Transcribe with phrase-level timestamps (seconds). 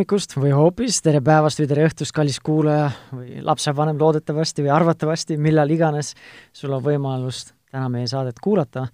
[0.00, 5.36] hommikust või hoopis tere päevast või tere õhtust, kallis kuulaja või lapsevanem loodetavasti või arvatavasti,
[5.36, 6.14] millal iganes
[6.56, 8.86] sul on võimalus täna meie saadet kuulata.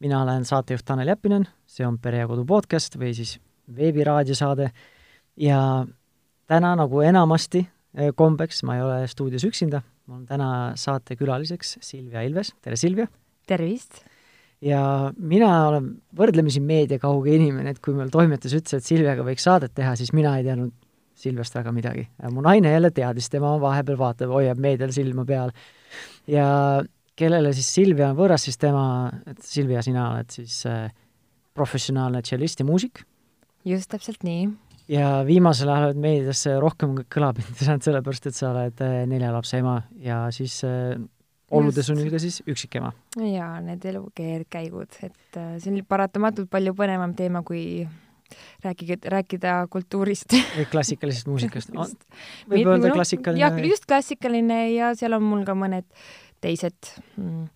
[0.00, 3.38] mina olen saatejuht Tanel Jeppinen, see on Pere ja Kodu podcast või siis
[3.76, 4.70] veebiraadiosaade
[5.36, 5.86] ja
[6.46, 7.64] täna nagu enamasti
[7.96, 13.08] eh, kombeks ma ei ole stuudios üksinda, mul on täna saatekülaliseks Silvia Ilves, tere Silvia!
[13.46, 14.04] tervist!
[14.62, 14.82] Ja
[15.18, 19.94] mina olen võrdlemisi meediakauge inimene, et kui meil toimetus ütles, et Silviaga võiks saadet teha,
[19.98, 20.72] siis mina ei teadnud
[21.22, 22.08] Silviast väga midagi.
[22.32, 25.52] mu naine jälle teadis, tema vahepeal vaatab, hoiab meedial silma peal.
[26.26, 26.82] ja
[27.16, 30.90] kellele siis Silvia on võõras, siis tema, et Silvia, sina oled siis äh,
[31.54, 33.04] professionaalne tšellist ja muusik.
[33.64, 34.48] just täpselt nii.
[34.88, 39.58] ja viimasel ajal oled meedias rohkem kõlapinda saanud sellepärast, et sa oled äh, nelja lapse
[39.58, 40.96] ema ja siis äh,
[41.58, 42.92] olude sunnil ka siis üksikema.
[43.18, 47.86] jaa, need elu keerdkäigud, et äh, see on paratamatult palju põnevam teema, kui
[48.64, 50.36] rääkige, rääkida kultuurist.
[50.70, 51.72] klassikalisest muusikast
[52.52, 53.44] võib öelda klassikaline.
[53.44, 55.88] jah, just klassikaline ja seal on mul ka mõned
[56.42, 57.46] teised mm,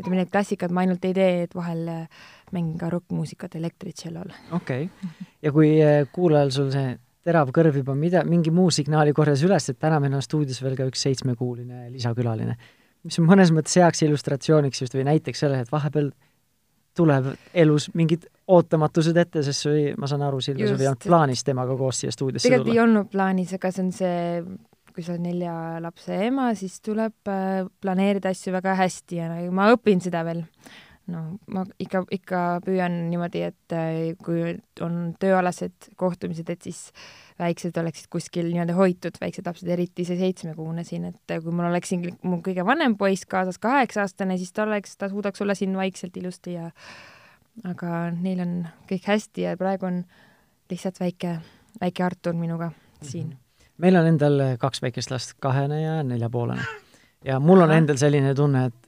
[0.00, 4.34] ütleme, need klassikad ma ainult ei tee, et vahel äh, mängin ka rokkmuusikat elektritšellol.
[4.58, 9.14] okei okay., ja kui äh, kuulajal sul see terav kõrv juba mida, mingi muu signaali
[9.14, 12.54] korjas üles, et täna meil on stuudios veel ka üks seitsmekuuline lisakülaline
[13.06, 16.10] mis on mõnes mõttes heaks illustratsiooniks just või näiteks selle, et vahepeal
[16.96, 21.04] tuleb elus mingid ootamatused ette, sest see oli, ma saan aru, Silvia, sul ei olnud
[21.04, 22.62] plaanis temaga koos siia stuudiosse tulla?
[22.62, 24.16] tegelikult ei olnud plaanis, aga see on see,
[24.94, 25.54] kui sa oled nelja
[25.84, 30.44] lapse ema, siis tuleb äh, planeerida asju väga hästi ja no, ma õpin seda veel.
[31.12, 37.26] No ma ikka, ikka püüan niimoodi, et äh, kui on tööalased kohtumised, et siis äh,
[37.38, 41.92] väiksed oleksid kuskil nii-öelda hoitud, väiksed lapsed, eriti see seitsmekuune siin, et kui mul oleks
[41.92, 46.16] siin mu kõige vanem poiss kaasas, kaheksa-aastane, siis ta oleks, ta suudaks olla siin vaikselt
[46.16, 46.70] ilusti ja
[47.64, 48.56] aga neil on
[48.88, 50.00] kõik hästi ja praegu on
[50.70, 51.36] lihtsalt väike,
[51.80, 52.70] väike Artur minuga
[53.02, 53.32] siin mm.
[53.32, 53.76] -hmm.
[53.84, 56.64] meil on endal kaks väikest last, kahene ja neljapoolene.
[57.24, 58.85] ja mul on endal selline tunne, et,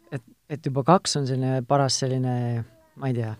[0.49, 2.65] et, juba kaks on selline paras selline,
[2.99, 3.35] ma ei tea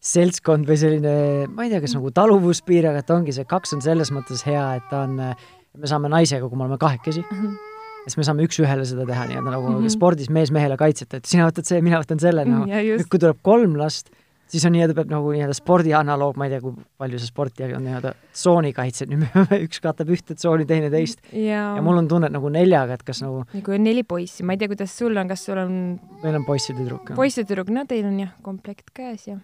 [0.00, 1.14] seltskond või selline,
[1.52, 4.62] ma ei tea, kas nagu taluvuspiir, aga et ongi see kaks on selles mõttes hea,
[4.78, 7.74] et ta on, me saame naisega, kui me oleme kahekesi mm, -hmm.
[8.06, 9.92] siis me saame üks-ühele seda teha nii-öelda nagu mm -hmm.
[9.92, 13.42] spordis mees mehele kaitseta, et sina võtad see, mina võtan selle nagu nüüd, kui tuleb
[13.42, 14.08] kolm last,
[14.50, 17.66] siis on nii-öelda, peab nagu nii-öelda spordi analoog, ma ei tea, kui palju see sporti
[17.68, 21.22] on nii-öelda tsoonikaitse, nüüd me üks katab ühte tsooni, teine teist.
[21.34, 24.46] ja mul on tunne, et nagu neljaga, et kas nagu ja kui on neli poissi,
[24.46, 25.78] ma ei tea, kuidas sul on, kas sul on
[26.24, 27.14] meil on poiss ja tüdruk.
[27.18, 29.38] poiss ja tüdruk, no teil on jah, komplekt käes ja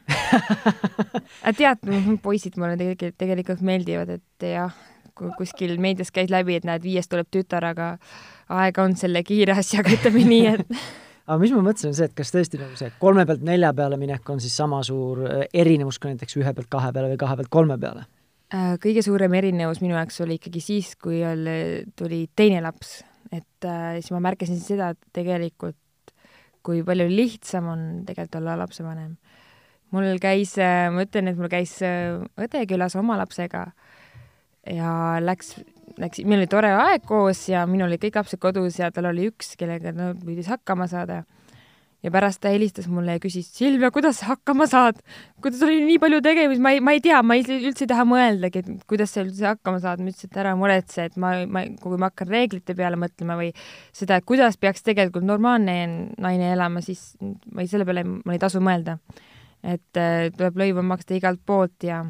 [1.46, 1.88] aga tead,
[2.24, 4.74] poisid mulle tegelikult, tegelikult meeldivad, et jah,
[5.16, 7.94] kuskil meedias käis läbi, et näed, viiest tuleb tütar, aga
[8.52, 10.66] aega on selle kiire asjaga, ütleme nii, et
[11.26, 13.98] aga mis ma mõtlesin, on see, et kas tõesti nagu see kolme pealt nelja peale
[14.00, 17.38] minek on siis sama suur äh, erinevus kui näiteks ühe pealt kahe peale või kahe
[17.40, 18.06] pealt kolme peale?
[18.54, 21.58] Äh, kõige suurem erinevus minu jaoks oli ikkagi siis, kui oli,
[21.98, 23.00] tuli teine laps,
[23.32, 25.78] et äh, siis ma märkasin seda, et tegelikult
[26.66, 29.16] kui palju lihtsam on tegelikult olla lapsevanem.
[29.94, 33.68] mul käis, ma ütlen, et mul käis õde külas oma lapsega
[34.66, 34.90] ja
[35.22, 35.54] läks
[36.00, 39.30] läks, meil oli tore aeg koos ja minul olid kõik lapsed kodus ja tal oli
[39.30, 41.24] üks, kellega ta no, püüdis hakkama saada.
[42.04, 45.00] ja pärast ta helistas mulle ja küsis, Silvia, kuidas sa hakkama saad?
[45.42, 48.04] kuidas oli nii palju tegemist, ma ei, ma ei tea, ma ei, üldse ei taha
[48.08, 50.02] mõeldagi, et kuidas sa üldse hakkama saad.
[50.02, 53.52] ma ütlesin, et ära muretse, et ma, ma, kui ma hakkan reeglite peale mõtlema või
[53.96, 55.78] seda, et kuidas peaks tegelikult normaalne
[56.18, 58.98] naine elama, siis ma ei, selle peale mul ei tasu mõelda.
[59.66, 62.04] et äh, tuleb lõivu maksta igalt poolt ja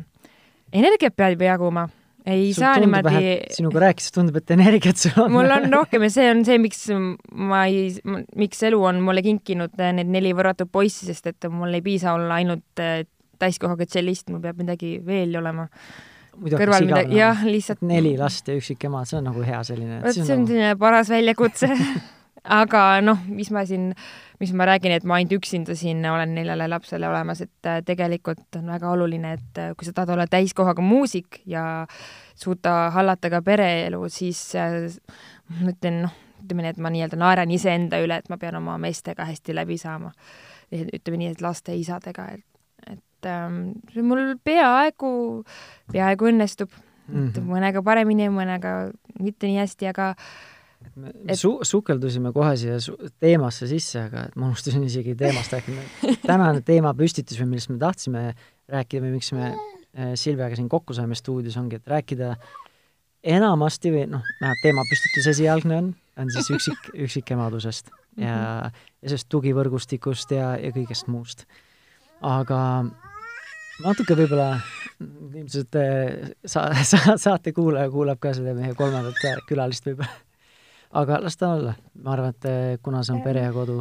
[0.73, 1.87] energiat peab jaguma
[2.27, 3.21] ei Sul saa niimoodi.
[3.55, 5.33] sinuga rääkides tundub, et energiat sul on.
[5.35, 6.87] mul on rohkem ja see on see, miks
[7.31, 7.93] ma ei,
[8.39, 12.41] miks elu on mulle kinkinud need neli võrratut poissi, sest et mul ei piisa olla
[12.41, 13.05] ainult äh,
[13.39, 15.69] täiskohaga tšellist, mul peab midagi veel olema.
[16.37, 17.85] kõrval midagi, jah, lihtsalt.
[17.87, 20.03] neli last ja üksik ema, see on nagu hea selline.
[20.03, 20.53] vot see on nagu...
[20.53, 21.71] selline paras väljakutse
[22.47, 23.91] aga noh, mis ma siin,
[24.41, 28.59] mis ma räägin, et ma ainult üksinda siin olen neljale lapsele olemas, et äh, tegelikult
[28.59, 31.87] on väga oluline, et äh, kui sa tahad olla täiskohaga muusik ja
[32.39, 34.79] suuta hallata ka pereelu, siis äh,
[35.61, 38.77] ma ütlen, noh, ütleme nii, et ma nii-öelda naeran iseenda üle, et ma pean oma
[38.79, 40.13] meestega hästi läbi saama.
[40.73, 42.45] ütleme nii, et laste isadega, et,
[42.91, 45.45] et ähm, mul peaaegu,
[45.93, 46.71] peaaegu õnnestub
[47.09, 47.29] mm.
[47.29, 47.47] -hmm.
[47.47, 48.91] mõnega paremini, mõnega
[49.21, 50.15] mitte nii hästi, aga
[50.97, 51.39] me et...
[51.39, 55.87] su-, sukeldusime kohe siia su-, teemasse sisse, aga et ma unustasin isegi teemast rääkida.
[56.31, 58.23] tänane teemapüstitus või millest me tahtsime
[58.73, 62.35] rääkida või miks me äh, Silviaga siin kokku saime stuudios, ongi, et rääkida
[63.27, 67.91] enamasti või noh, vähemalt teemapüstitus esialgne on, on siis üksik, üksikemadusest
[68.21, 68.37] ja,
[68.71, 71.47] ja sellest tugivõrgustikust ja, ja kõigest muust.
[72.25, 72.61] aga
[73.85, 74.55] natuke võib-olla
[75.01, 80.26] ilmselt eh, sa, sa, saate kuulaja kuulab ka seda meie kolmandat külalist võib-olla.
[80.93, 83.81] Aga las ta olla, ma arvan, et eh, kuna see on pere ja kodu,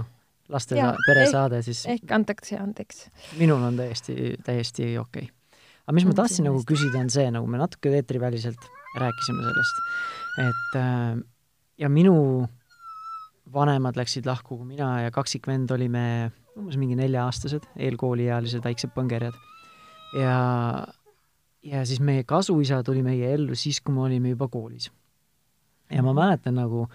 [0.49, 3.07] laste Jaa, peresaade, siis ehk antakse andeks.
[3.39, 5.61] minul on täiesti, täiesti okei okay.
[5.85, 8.69] aga mis ma tahtsin nagu küsida, on see, nagu me natuke eetriväliselt
[8.99, 9.81] rääkisime sellest,
[10.45, 11.23] et äh,
[11.77, 12.15] ja minu
[13.53, 19.35] vanemad läksid lahku, kui mina ja kaksikvend olime umbes mingi nelja-aastased, eelkooliealised väiksed põngerjad.
[20.19, 20.37] ja,
[21.63, 24.91] ja siis meie kasuisa tuli meie ellu siis, kui me olime juba koolis.
[25.91, 26.85] Ja ma mäletan nagu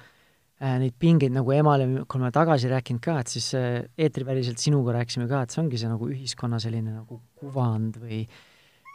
[0.61, 4.93] äh, neid pingeid nagu emale, kui oleme tagasi rääkinud ka, et siis äh, eetriväliselt sinuga
[4.99, 8.25] rääkisime ka, et see ongi see nagu ühiskonna selline nagu kuvand või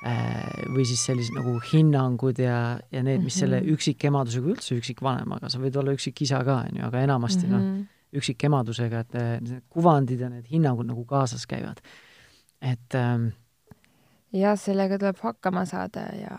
[0.05, 3.73] äh, või siis sellised nagu hinnangud ja, ja need, mis selle Mhm.
[3.77, 7.85] üksikemadusega, üldse üksikvanemaga, sa võid olla üksikisa ka, on ju, aga enamasti noh, Mhm.
[8.15, 11.81] üksikemadusega, et äh, need kuvandid ja need hinnangud nagu kaasas käivad.
[12.61, 13.27] et ähm,
[14.35, 16.35] jah, sellega tuleb hakkama saada ja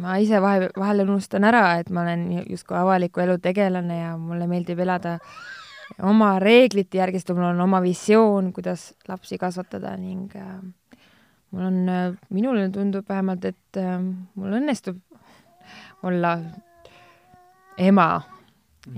[0.00, 4.48] ma ise vahe, vahel unustan ära, et ma olen justkui avaliku elu tegelane ja mulle
[4.50, 5.18] meeldib elada
[6.02, 10.58] oma reeglite järgi, sest mul on oma visioon, kuidas lapsi kasvatada ning äh,
[11.54, 11.80] mul on,
[12.34, 15.00] minule tundub vähemalt, et äh, mul õnnestub
[16.04, 16.38] olla
[17.80, 18.08] ema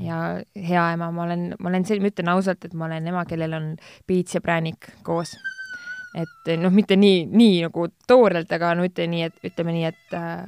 [0.03, 0.21] ja
[0.55, 3.69] hea ema, ma olen, ma olen ma ütlen ausalt, et ma olen ema, kellel on
[4.07, 5.37] piits ja präänik koos.
[6.17, 10.17] Et noh, mitte nii, nii nagu toorelt, aga no ütle nii, et ütleme nii, et
[10.17, 10.47] äh,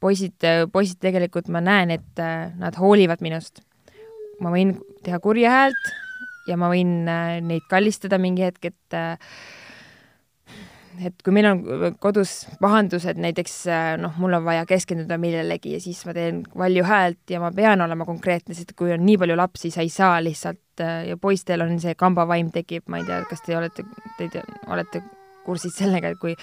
[0.00, 3.64] poisid, poisid tegelikult ma näen, et äh, nad hoolivad minust.
[4.38, 5.88] ma võin teha kurja häält
[6.48, 9.16] ja ma võin äh, neid kallistada mingi hetk, et äh,
[10.98, 11.60] et kui meil on
[12.02, 16.86] kodus pahandused, näiteks äh, noh, mul on vaja keskenduda millelegi ja siis ma teen valju
[16.86, 20.18] häält ja ma pean olema konkreetne, sest kui on nii palju lapsi, sa ei saa
[20.24, 23.84] lihtsalt äh, ja poistel on see kambavaim tekib, ma ei tea, kas te olete,
[24.18, 25.02] te te olete
[25.46, 26.34] kursis sellega, et kui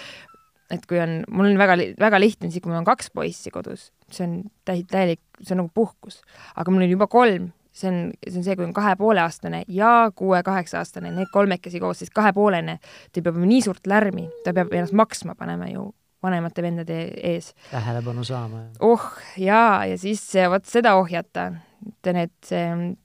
[0.73, 3.91] et kui on, mul on väga, väga lihtne, siis kui mul on kaks poissi kodus,
[4.11, 6.21] see on täi-, täielik, see on nagu puhkus.
[6.55, 9.63] aga mul on juba kolm, see on, see on see, kui on kahe poole aastane
[9.67, 12.79] ja kuue-kaheksa aastane, need kolmekesi koos, siis kahepoolene,
[13.11, 15.91] ta peab nii suurt lärmi, ta peab ennast maksma panema ju
[16.25, 16.99] vanemate vendade
[17.33, 17.53] ees.
[17.71, 18.63] tähelepanu saama.
[18.79, 19.05] oh
[19.37, 21.51] jaa, ja siis vot seda ohjata.
[21.85, 22.63] Ütlen, et see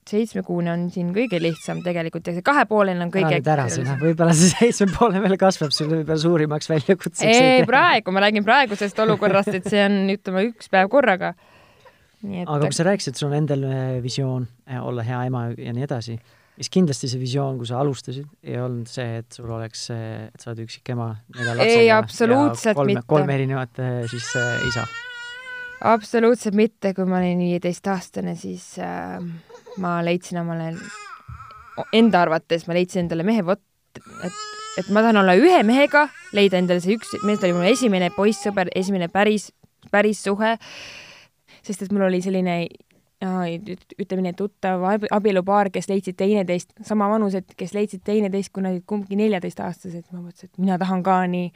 [0.09, 4.53] seitsmekuune on siin kõige lihtsam tegelikult ja see kahepoolene on kõige ära sinna, võib-olla see
[4.53, 7.29] seitsme poole peale kasvab sul võib-olla suurimaks väljakutseks.
[7.29, 11.35] ei, praegu, ma räägin praegusest olukorrast, et see on, ütleme, üks päev korraga.
[12.25, 15.75] et aga kui sa rääkisid, sul on endal äh, visioon äh, olla hea ema ja
[15.77, 16.19] nii edasi,
[16.61, 20.53] siis kindlasti see visioon, kui sa alustasid, ei olnud see, et sul oleks, et sa
[20.53, 21.13] oled üksik ema
[21.59, 23.09] ei, absoluutselt kolme, mitte.
[23.09, 24.89] kolme erinevat äh, siis äh, isa.
[25.81, 29.19] Absoluutselt mitte, kui ma olin viieteistaastane, siis äh,
[29.81, 30.75] ma leidsin omale,
[31.97, 33.63] enda arvates ma leidsin endale mehe, vot,
[33.97, 34.43] et,
[34.81, 36.07] et ma tahan olla ühe mehega,
[36.37, 39.51] leida endale see üks mees, oli mul esimene poissõber, esimene päris,
[39.91, 40.57] päris suhe,
[41.65, 42.63] sest et mul oli selline
[43.21, 44.81] ütleme nii, tuttav
[45.13, 50.23] abielupaar, kes leidsid teineteist, sama vanused, kes leidsid teineteist, kui nad olid kumbki neljateistaastased, ma
[50.23, 51.51] mõtlesin, et mina tahan ka nii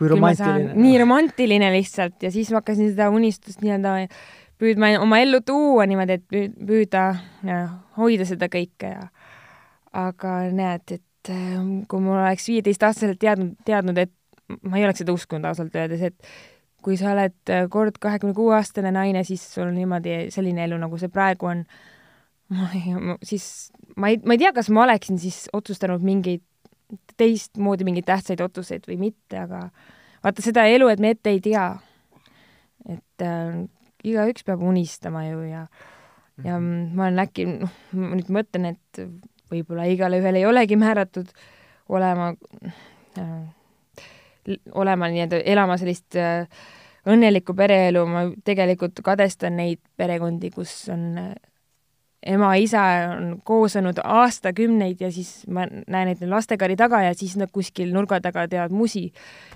[0.00, 0.74] kui romantiline.
[0.80, 4.08] nii romantiline lihtsalt ja siis ma hakkasin seda unistust nii-öelda
[4.60, 7.04] püüdma oma ellu tuua niimoodi, et püüda
[7.46, 7.60] ja,
[8.00, 9.08] hoida seda kõike ja
[9.96, 14.12] aga näed, et ähm, kui mul oleks viieteistaastaselt teadnud, teadnud, et
[14.62, 16.30] ma ei oleks seda uskunud ausalt öeldes, et
[16.84, 20.78] kui sa oled äh, kord kahekümne kuue aastane naine, siis sul on niimoodi selline elu,
[20.80, 21.64] nagu see praegu on.
[22.50, 22.94] ma ei,
[23.26, 23.44] siis
[23.96, 26.42] ma ei, ma ei tea, kas ma oleksin siis otsustanud mingeid
[27.20, 29.66] teistmoodi mingeid tähtsaid otsuseid või mitte, aga
[30.24, 31.68] vaata seda elu, et me ette ei tea.
[32.88, 33.62] et äh,
[34.04, 35.66] igaüks peab unistama ju ja,
[36.44, 39.02] ja ma olen äkki, noh, ma nüüd mõtlen, et
[39.50, 41.32] võib-olla igale ühele ei olegi määratud
[41.90, 42.32] olema
[43.18, 43.48] äh,,
[44.72, 46.46] olema nii-öelda, elama sellist äh,
[47.10, 51.34] õnnelikku pereelu, ma tegelikult kadestan neid perekondi, kus on äh,
[52.26, 52.82] ema-isa
[53.16, 57.52] on koos olnud aastakümneid ja siis ma näen, et neil lastekari taga ja siis nad
[57.52, 59.08] kuskil nurga taga teevad musi.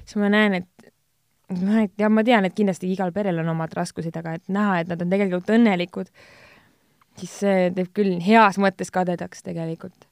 [0.04, 0.90] siis ma näen, et
[1.61, 4.80] noh, et ja ma tean, et kindlasti igal perel on omad raskused, aga et näha,
[4.80, 6.11] et nad on tegelikult õnnelikud,
[7.21, 10.09] siis see teeb küll heas mõttes kadedaks tegelikult.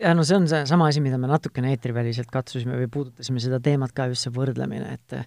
[0.00, 3.92] ja no see on seesama asi, mida me natukene eetriväliselt katsusime või puudutasime seda teemat
[3.92, 5.18] ka, just see võrdlemine, et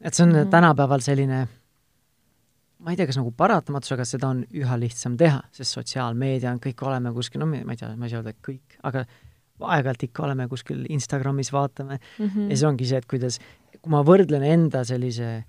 [0.00, 0.50] et see on mm -hmm.
[0.50, 1.48] tänapäeval selline
[2.78, 6.60] ma ei tea, kas nagu paratamatus, aga seda on üha lihtsam teha, sest sotsiaalmeedia on,
[6.62, 9.04] kõik oleme kuskil, no ma ei tea, ma ei saa öelda, et kõik, aga
[9.58, 11.98] aeg-ajalt ikka oleme kuskil Instagramis, vaatame.
[12.18, 12.50] Mm -hmm.
[12.50, 13.40] ja see ongi see, et kuidas,
[13.80, 15.44] kui ma võrdlen enda sellise,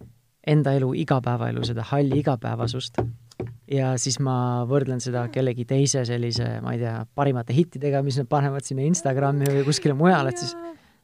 [0.48, 3.02] enda elu, igapäevaelu, seda halli igapäevasust,
[3.72, 8.28] ja siis ma võrdlen seda kellegi teise sellise, ma ei tea, parimate hittidega, mis nad
[8.28, 10.56] panevad sinna Instagrami või kuskile mujale, et siis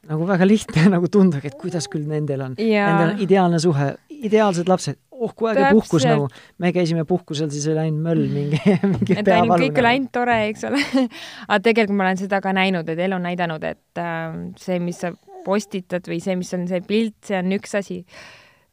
[0.06, 4.68] nagu väga lihtne nagu tundagi, et kuidas küll nendel on, nendel on ideaalne suhe, ideaalsed
[4.68, 6.28] lapsed, oh kui äge puhkus nagu,
[6.62, 8.60] me käisime puhkusel, siis oli ainult möll mingi,
[8.92, 10.80] mingi ainult kõik oli ainult tore, eks ole.
[11.50, 15.00] Aga tegelikult ma olen seda ka näinud, et elu on näidanud, et äh, see, mis
[15.04, 15.12] sa
[15.46, 18.02] postitad või see, mis on see pilt, see on üks asi.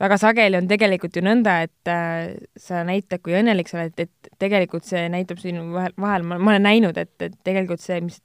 [0.02, 4.34] väga sageli on tegelikult ju nõnda, et äh, sa näitad, kui õnnelik sa oled, et
[4.42, 8.20] tegelikult see näitab sinu vahel, vahel, ma olen näinud, et, et tegelikult see, mis,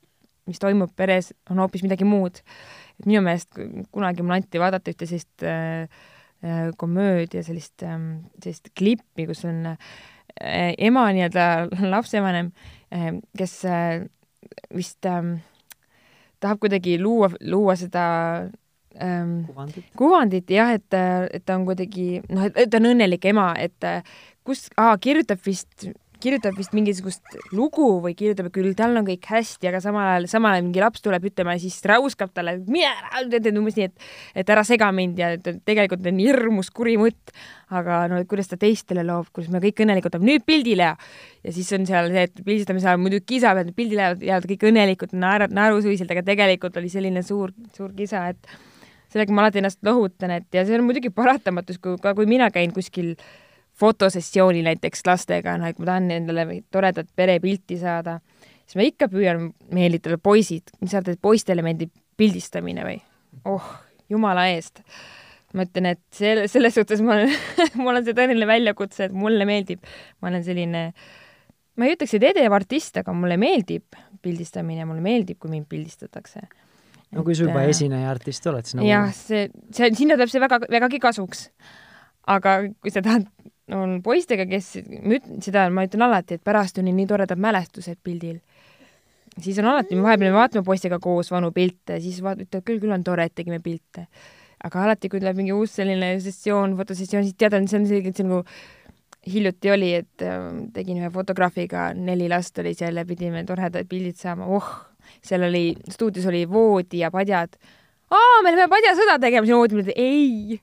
[0.48, 2.42] mis toimub peres, on hoopis midagi muud.
[2.98, 3.60] et minu meelest
[3.94, 5.86] kunagi mulle anti vaadata ühte sellist Äh,
[6.76, 12.52] komöödia sellist, ähm, sellist klippi, kus on äh, ema nii-öelda lapsevanem,
[12.94, 13.60] äh, kes
[14.74, 15.38] vist ähm,
[16.40, 18.04] tahab kuidagi luua, luua seda
[19.02, 20.98] ähm, kuvandit, kuvandit jah, et,
[21.32, 23.90] et ta on kuidagi noh, et ta on õnnelik ema, et
[24.46, 24.68] kus,
[25.02, 25.90] kirjutab vist
[26.22, 30.26] kirjutab vist mingisugust lugu või kirjutab, et küll tal on kõik hästi, aga samal ajal,
[30.30, 33.22] samal ajal mingi laps tuleb ütlema ja siis räuskab talle, mine ära,
[33.52, 34.06] umbes nii, et,
[34.42, 37.34] et ära sega mind ja et tegelikult on hirmus kuri mõtt.
[37.68, 40.94] aga no kuidas ta teistele loob, kus me kõik õnnelikult oleme, nüüd pildile ja,
[41.44, 45.12] ja siis on seal see, et pildistamise ajal muidugi kisa peal, pildile jäävad, kõik õnnelikult,
[45.12, 48.56] naeravad naerusuiselt, aga tegelikult oli selline suur, suur kisa, et
[49.12, 52.48] sellega ma alati ennast lohutan, et ja see on muidugi paratamatus, kui ka, kui mina
[52.54, 53.36] käin kuskil äh,
[53.78, 58.18] fotosessiooni näiteks lastega, noh, et ma tahan endale toredat perepilti saada,
[58.66, 62.98] siis ma ikka püüan meelitada poisid, mis sa arvad, et poistele meeldib pildistamine või?
[63.48, 63.64] oh,
[64.10, 64.82] jumala eest.
[65.54, 67.32] ma ütlen, et selle, selles suhtes ma olen
[67.82, 69.84] mul on see tõeline väljakutse, et mulle meeldib,
[70.20, 70.84] ma olen selline,
[71.78, 76.48] ma ei ütleks, et edev artist, aga mulle meeldib pildistamine, mulle meeldib, kui mind pildistatakse.
[77.14, 80.34] no kui sa juba äh, esineja artist oled, siis nagu jah, see, see, sinna tuleb
[80.34, 81.48] see väga, vägagi kasuks.
[82.28, 83.30] aga kui sa tahad
[83.74, 84.72] on poistega, kes,
[85.44, 88.38] seda ma ütlen alati, et pärast on nii toredad mälestused pildil.
[89.38, 92.80] siis on alati, me vahepeal me vaatame poistega koos vanu pilte, siis vaat-, ütleb küll,
[92.82, 94.08] küll on tore, et tegime pilte.
[94.64, 98.26] aga alati, kui tuleb mingi uus selline sessioon, fotosessioon, siis tead, see on selline, see
[98.26, 98.42] nagu
[99.28, 104.18] hiljuti oli, et äh, tegin ühe fotograafiga, neli last oli seal ja pidime toredad pildid
[104.18, 104.70] saama, oh,
[105.24, 107.58] seal oli, stuudios oli voodi ja padjad
[108.14, 110.58] aa, me läheme padjasõda tegema, siis ma mõtlesin, et ei.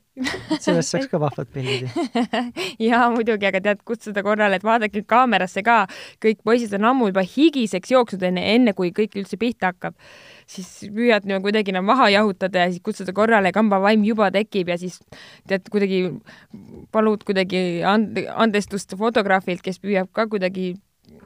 [0.63, 1.89] Sellest saaks ka vahvad pildid.
[2.87, 5.81] Jaa, muidugi, aga tead, kutsuda korrale, et vaadake kaamerasse ka,
[6.23, 9.97] kõik poisid on ammu juba higiseks jooksnud enne, enne kui kõik üldse pihta hakkab.
[10.47, 14.77] siis püüad no, kuidagi nad maha jahutada ja siis kutsuda korrale, kambavaim juba tekib ja
[14.77, 14.99] siis
[15.49, 16.03] tead, kuidagi
[16.93, 20.75] palud kuidagi and-, andestust fotograafilt, kes püüab ka kuidagi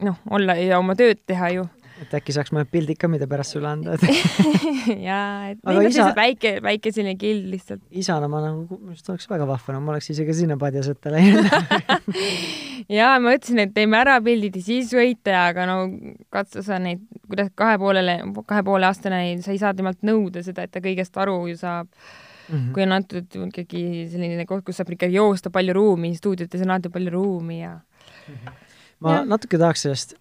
[0.04, 1.68] noh, olla ja oma tööd teha ju
[2.04, 3.96] et äkki saaks mõned pildid ka, mida pärast sulle anda
[5.10, 6.10] jaa, et on isa...
[6.18, 7.82] väike, väike selline kild lihtsalt.
[7.92, 11.50] isana ma nagu, minu arust oleks väga vahva, no ma oleks isegi sinna padjasõtta läinud
[13.00, 15.82] jaa, ma ütlesin, et teeme ära pildid ja siis võite, aga no
[16.34, 20.66] katsu sa neid, kuidas kahe poolele, kahe poole aastane, sa ei saa temalt nõuda seda,
[20.66, 21.92] et ta kõigest aru ju saab
[22.50, 22.74] Mm -hmm.
[22.74, 26.90] kui on antud ikkagi selline koht, kus saab ikka joosta palju ruumi, stuudiotes on alati
[26.90, 28.34] palju ruumi ja mm.
[28.34, 28.54] -hmm.
[29.00, 29.26] ma ja.
[29.26, 30.16] natuke tahaks sellest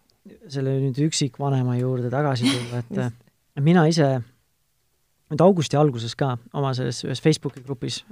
[0.50, 4.16] selle nüüd üksikvanema juurde tagasi tulla, et mina ise
[5.28, 8.02] nüüd augusti alguses ka oma selles ühes Facebooki grupis,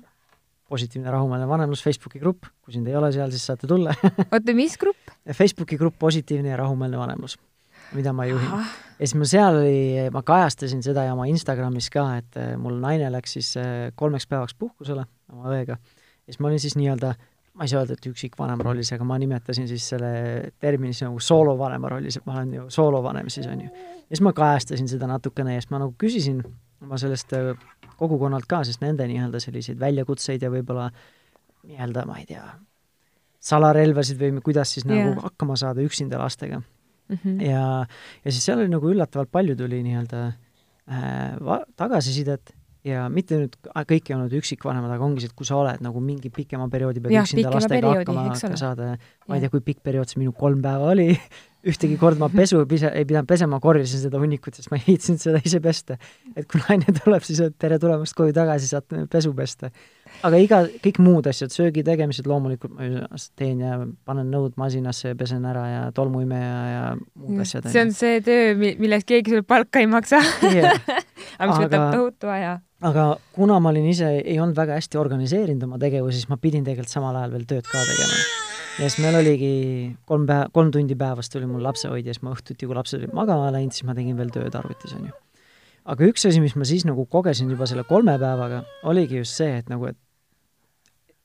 [0.69, 3.95] positiivne rahumeelne vanemlus Facebooki grupp, kui sind ei ole seal, siis saate tulla
[4.33, 5.13] oota, mis grupp?
[5.37, 7.37] Facebooki grupp Positiivne ja rahumeelne vanemlus,
[7.97, 8.51] mida ma juhin.
[8.99, 13.13] ja siis ma seal oli, ma kajastasin seda ja oma Instagramis ka, et mul naine
[13.15, 17.15] läks siis eh, kolmeks päevaks puhkusele oma õega ja siis ma olin siis nii-öelda
[17.57, 20.11] ma ei saa öelda, et üksikvanema rollis, aga ma nimetasin siis selle
[20.61, 23.71] termini siis nagu soolovanema rollis, et ma olen ju soolovanem siis, on ju.
[23.71, 26.43] ja siis ma kajastasin seda natukene ja siis ma nagu küsisin
[26.85, 27.55] oma sellest äh,
[27.97, 30.91] kogukonnalt ka, sest nende nii-öelda selliseid väljakutseid ja võib-olla
[31.67, 32.45] nii-öelda, ma ei tea,
[33.47, 35.09] salarelvasid või kuidas siis yeah.
[35.09, 37.19] nagu hakkama saada üksinda lastega mm.
[37.23, 37.41] -hmm.
[37.47, 37.87] ja,
[38.25, 42.56] ja siis seal oli nagu üllatavalt palju tuli nii-öelda äh, tagasisidet
[42.87, 46.03] ja mitte nüüd kõik ei olnud üksikvanemad, aga ongi see, et kui sa oled nagu
[46.03, 48.95] mingi pikema perioodi peal üksinda lastega perioodi, hakkama saada,
[49.27, 51.11] ma ei tea, kui pikk periood see minu kolm päeva oli
[51.71, 54.87] ühtegi korda ma pesu ei pise, ei pidanud pesema, korjasin seda hunnikut, sest ma ei
[54.87, 55.99] viitsinud seda ise pesta.
[56.37, 59.73] et kui naine tuleb, siis tere tulemast koju tagasi, saad pesu pesta.
[60.27, 63.09] Aga iga, kõik muud asjad, söögi tegemised loomulikult ma
[63.39, 67.69] teen ja panen nõud masinasse ja pesen ära ja tolmuimeja ja muud asjad.
[67.73, 70.79] see on see töö, millest keegi sulle palka ei maksa yeah.
[71.39, 75.65] aga mis võtab tohutu aja aga kuna ma olin ise, ei olnud väga hästi organiseerinud
[75.69, 78.19] oma tegevusi, siis ma pidin tegelikult samal ajal veel tööd ka tegema.
[78.77, 79.53] ja siis meil oligi
[80.09, 83.53] kolm päeva, kolm tundi päevast oli mul lapsehoidja, siis ma õhtuti, kui lapsed olid magama
[83.55, 85.17] läinud, siis ma tegin veel tööd arvutis, on ju.
[85.87, 89.61] Aga üks asi, mis ma siis nagu kogesin juba selle kolme päevaga, oligi just see,
[89.61, 89.99] et nagu, et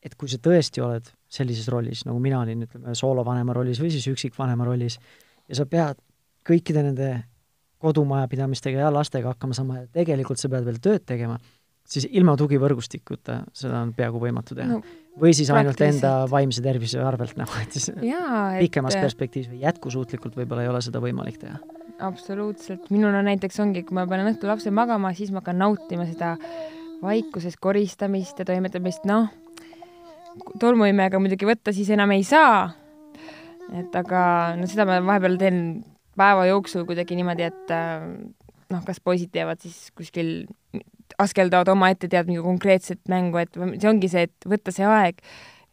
[0.01, 4.07] et kui sa tõesti oled sellises rollis, nagu mina olin, ütleme, soolovanema rollis või siis
[4.09, 4.97] üksikvanema rollis,
[5.45, 5.99] ja sa pead
[6.47, 7.11] kõikide nende
[7.81, 11.37] kodumajapidamistega ja lastega hakkama saama ja tegelikult sa pead veel tööd tegema,
[11.91, 14.79] siis ilma tugivõrgustikuta seda on peaaegu võimatu teha no,
[15.19, 18.65] või siis ainult enda vaimse tervise arvelt nagu, et siis Jaa, et...
[18.65, 21.59] pikemas perspektiivis või jätkusuutlikult võib-olla ei ole seda võimalik teha.
[22.07, 26.07] absoluutselt, minul on näiteks ongi, kui ma panen õhtul lapse magama, siis ma hakkan nautima
[26.09, 26.35] seda
[27.01, 29.27] vaikuses koristamist ja toimetamist, noh,
[30.61, 32.69] tolmuimega muidugi võtta siis enam ei saa.
[33.75, 34.21] et aga
[34.59, 35.59] no seda ma vahepeal teen
[36.17, 37.75] päeva jooksul kuidagi niimoodi, et
[38.71, 40.45] noh, kas poisid teevad siis kuskil
[41.21, 45.21] askeldavad omaette, tead, mingi konkreetset mängu, et see ongi see, et võtta see aeg,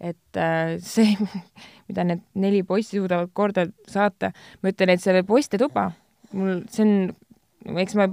[0.01, 1.15] et äh, see,
[1.91, 5.91] mida need neli poissi suudavad korda saata, ma ütlen, et selle poiste tuba,
[6.33, 8.11] mul, see on, eks ma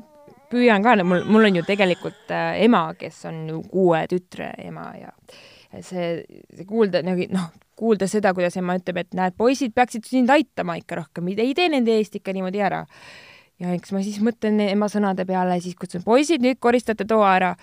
[0.52, 4.90] püüan ka, mul, mul on ju tegelikult äh, ema, kes on ju kuue tütre ema
[5.00, 5.14] ja
[5.76, 6.10] ja see,
[6.56, 10.78] see kuulda nagu noh, kuulda seda, kuidas ema ütleb, et näed, poisid peaksid sind aitama
[10.80, 12.86] ikka rohkem, ei tee nende eest ikka niimoodi ära
[13.62, 17.54] ja eks ma siis mõtlen ema sõnade peale, siis kutsun poisid, nüüd koristate toa ära.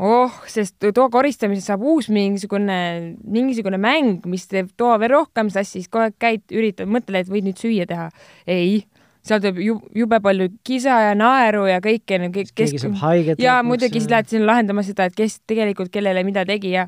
[0.00, 5.80] oh, sest toa koristamisest saab uus mingisugune, mingisugune mäng, mis teeb toa veel rohkem sassi,
[5.80, 8.08] siis kogu aeg käid, üritad, mõtled, et võid nüüd süüa teha.
[8.46, 8.84] ei,
[9.26, 12.30] seal tuleb ju, jube palju kisa ja naeru ja kõike.
[12.30, 13.42] kes keegi saab haiget.
[13.42, 16.86] ja muidugi siis lähed sinna lahendama seda, et kes tegelikult kellele mida tegi ja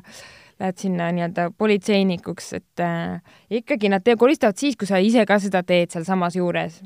[0.63, 3.19] lähed sinna nii-öelda politseinikuks, et äh,
[3.51, 6.79] ikkagi nad te koristavad siis, kui sa ise ka seda teed sealsamas juures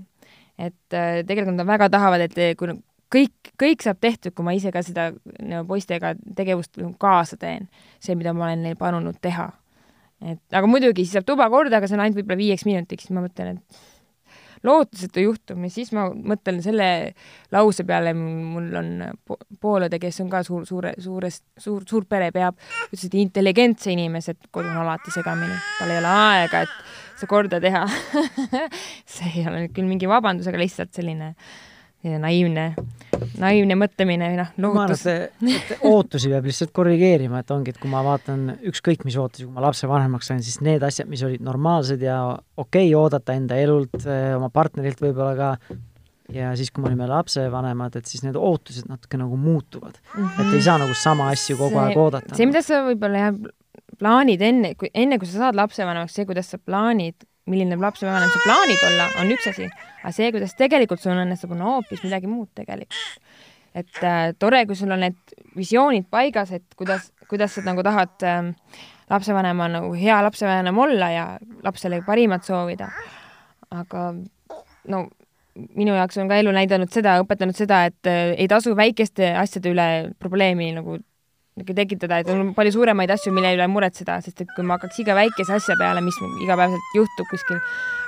[0.58, 2.74] et äh, tegelikult nad väga tahavad, et kui
[3.14, 7.70] kõik, kõik saab tehtud, kui ma ise ka seda no, poistega tegevust kaasa teen,
[8.04, 9.52] see, mida ma olen neil palunud teha.
[10.26, 13.14] et aga muidugi, siis saab tuba korda, aga see on ainult võib-olla viieks minutiks, siis
[13.14, 13.86] ma mõtlen, et
[14.66, 16.88] lootusetu juhtum ja siis ma mõtlen selle
[17.54, 18.90] lause peale, mul on
[19.62, 22.58] poolõde, kes on ka suur, suure, suurest, suur, suur pere peab,
[22.90, 27.62] ütles, et intelligentsed inimesed kodus on alati segamini, tal ei ole aega, et see korda
[27.64, 27.86] teha
[29.16, 31.34] see ei ole nüüd küll mingi vabandus, aga lihtsalt selline,
[32.02, 32.68] selline naiivne,
[33.42, 35.06] naiivne mõtlemine noh, lohutus.
[35.82, 39.66] ootusi peab lihtsalt korrigeerima, et ongi, et kui ma vaatan ükskõik mis ootusi, kui ma
[39.68, 44.34] lapsevanemaks sain, siis need asjad, mis olid normaalsed ja okei okay, oodata enda elult, eh,
[44.38, 45.78] oma partnerilt võib-olla ka,
[46.34, 50.24] ja siis, kui me olime lapsevanemad, et siis need ootused natuke nagu muutuvad mm.
[50.24, 50.42] -hmm.
[50.42, 52.36] et ei saa nagu sama asju kogu see, aeg oodata.
[52.36, 53.38] see, mida sa võib-olla jah,
[54.00, 58.44] plaanid enne, kui, enne kui sa saad lapsevanemaks, see, kuidas sa plaanid, milline lapsevanem sa
[58.44, 59.70] plaanid olla, on üks asi,
[60.02, 63.02] aga see, kuidas tegelikult sul õnnestub, on hoopis midagi muud tegelikult.
[63.78, 68.26] et äh, tore, kui sul on need visioonid paigas, et kuidas, kuidas sa nagu tahad
[68.26, 68.54] äh,
[69.10, 71.28] lapsevanema nagu hea lapsevanem olla ja
[71.64, 72.90] lapsele parimat soovida.
[73.72, 74.14] aga
[74.88, 75.08] no
[75.76, 79.72] minu jaoks on ka elu näidanud seda, õpetanud seda, et äh, ei tasu väikeste asjade
[79.74, 79.88] üle
[80.20, 81.00] probleemi nagu
[81.66, 85.16] tekitada, et on palju suuremaid asju, mille üle muretseda, sest et kui ma hakkaks iga
[85.18, 87.62] väikese asja peale, mis igapäevaselt juhtub kuskil,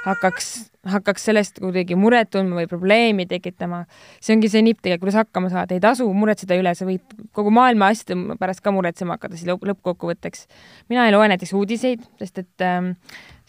[0.05, 0.49] hakkaks,
[0.93, 3.83] hakkaks sellest kuidagi muret tundma või probleemi tekitama,
[4.21, 7.53] see ongi see nipp tegelikult, kuidas hakkama saada, ei tasu muretseda üle, sa võid kogu
[7.55, 10.45] maailma asjade pärast ka muretsema hakata siis lõpp, lõppkokkuvõtteks.
[10.93, 12.93] mina ei loe näiteks uudiseid, sest et ähm,,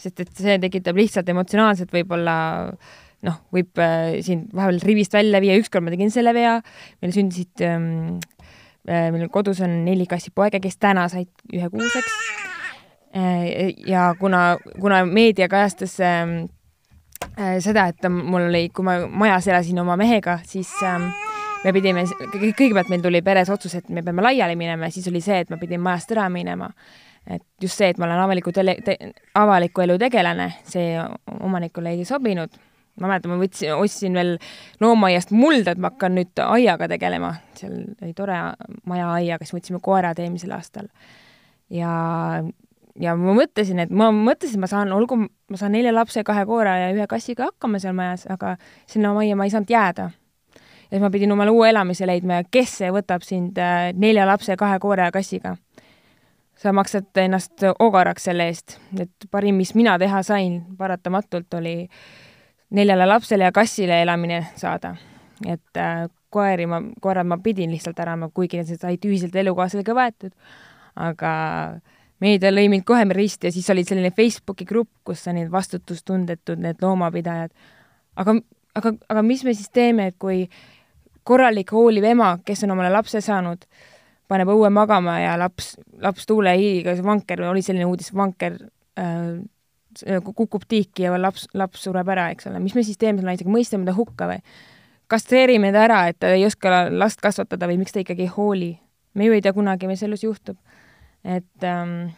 [0.01, 2.37] sest et see tekitab lihtsalt emotsionaalselt võib-olla
[3.27, 6.57] noh, võib äh, sind vahepeal rivist välja viia, ükskord ma tegin selle vea,
[7.05, 8.39] meil sündisid ähm, Äh,
[8.87, 12.14] meil kodus on neli kassipoega, kes täna said ühekuuseks.
[13.16, 16.37] Äh, ja kuna, kuna meedia kajastas ähm,
[17.38, 21.09] äh, seda, et mul oli, kui ma majas elasin oma mehega, siis ähm,
[21.64, 22.05] me pidime,
[22.37, 25.51] kõigepealt meil tuli peres otsus, et me peame laiali minema ja siis oli see, et
[25.51, 26.71] ma pidin majast ära minema.
[27.27, 28.97] et just see, et ma olen avaliku tele, te,
[29.37, 30.95] avaliku elu tegelane, see
[31.40, 32.55] omanikule ei sobinud
[33.00, 34.37] ma mäletan, ma võtsin, ostsin veel
[34.83, 37.35] loomaaiast mulda, et ma hakkan nüüd aiaga tegelema.
[37.59, 38.38] seal oli tore
[38.90, 40.88] majaaia, kes võtsime koerad eelmisel aastal.
[41.70, 41.92] ja,
[43.00, 46.76] ja ma mõtlesin, et ma mõtlesin, ma saan, olgu, ma saan nelja lapse, kahe koera
[46.85, 48.57] ja ühe kassiga hakkama seal majas, aga
[48.90, 50.11] sinna majja ma ei saanud jääda.
[50.11, 54.26] ja siis ma pidin omale uue elamise leidma ja kes see võtab sind äh, nelja
[54.26, 55.57] lapse, kahe koera ja kassiga
[56.61, 61.88] sa maksad ennast ogaraks selle eest, et parim, mis mina teha sain paratamatult, oli
[62.70, 64.96] neljale lapsele ja kassile elamine saada.
[65.48, 70.35] et äh, koeri ma, koerad ma pidin lihtsalt ära, kuigi need said ühiselt elukaaslasega võetud,
[71.00, 71.33] aga
[72.20, 76.61] meedia lõi mind kohe risti ja siis oli selline Facebooki grupp, kus on need vastutustundetud,
[76.61, 77.50] need loomapidajad.
[78.16, 78.37] aga,
[78.74, 80.44] aga, aga mis me siis teeme, et kui
[81.24, 83.64] korralik hooliv ema, kes on omale lapse saanud,
[84.28, 88.61] paneb õue magama ja laps, laps tuulehiiliga, vanker, oli selline uudis, vanker
[89.00, 89.40] äh,
[90.24, 93.50] kukub tiiki ja laps, laps sureb ära, eks ole, mis me siis teeme selle naisega,
[93.53, 94.40] mõistame ta hukka või?
[95.11, 98.72] kastreerime ta ära, et ta ei oska last kasvatada või miks ta ikkagi ei hooli?
[99.14, 100.57] me ju ei tea kunagi, mis elus juhtub.
[101.24, 102.12] et ähm,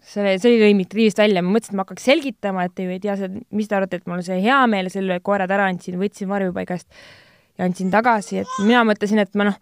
[0.00, 2.94] see, see lõi mind riivist välja, ma mõtlesin, et ma hakkaks selgitama, et te ju
[2.94, 3.16] ei tea
[3.50, 6.88] mis te arvate, et mul on see hea meel selle koerad ära andsin, võtsin varjupaigast.
[7.58, 9.58] ja andsin tagasi, et mina mõtlesin, et ma noh,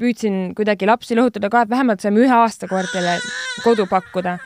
[0.00, 3.18] püüdsin kuidagi lapsi lohutada ka, et vähemalt saime ühe aasta koertele
[3.64, 4.38] kodu pakkuda.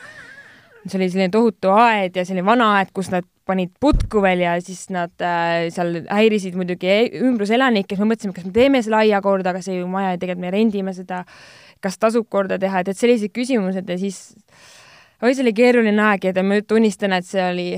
[0.85, 4.55] See oli selline tohutu aed ja selline vana aed, kus nad panid putku veel ja
[4.63, 9.03] siis nad äh, seal häirisid muidugi e-, ümbruselanikke, siis me mõtlesime, kas me teeme selle
[9.03, 11.21] aia korda, aga see ju maja, tegelikult me rendime seda,
[11.83, 14.19] kas tasub korda teha, et, et sellised küsimused ja siis
[15.21, 17.69] oi, see oli keeruline aeg ja ma tunnistan, et see oli,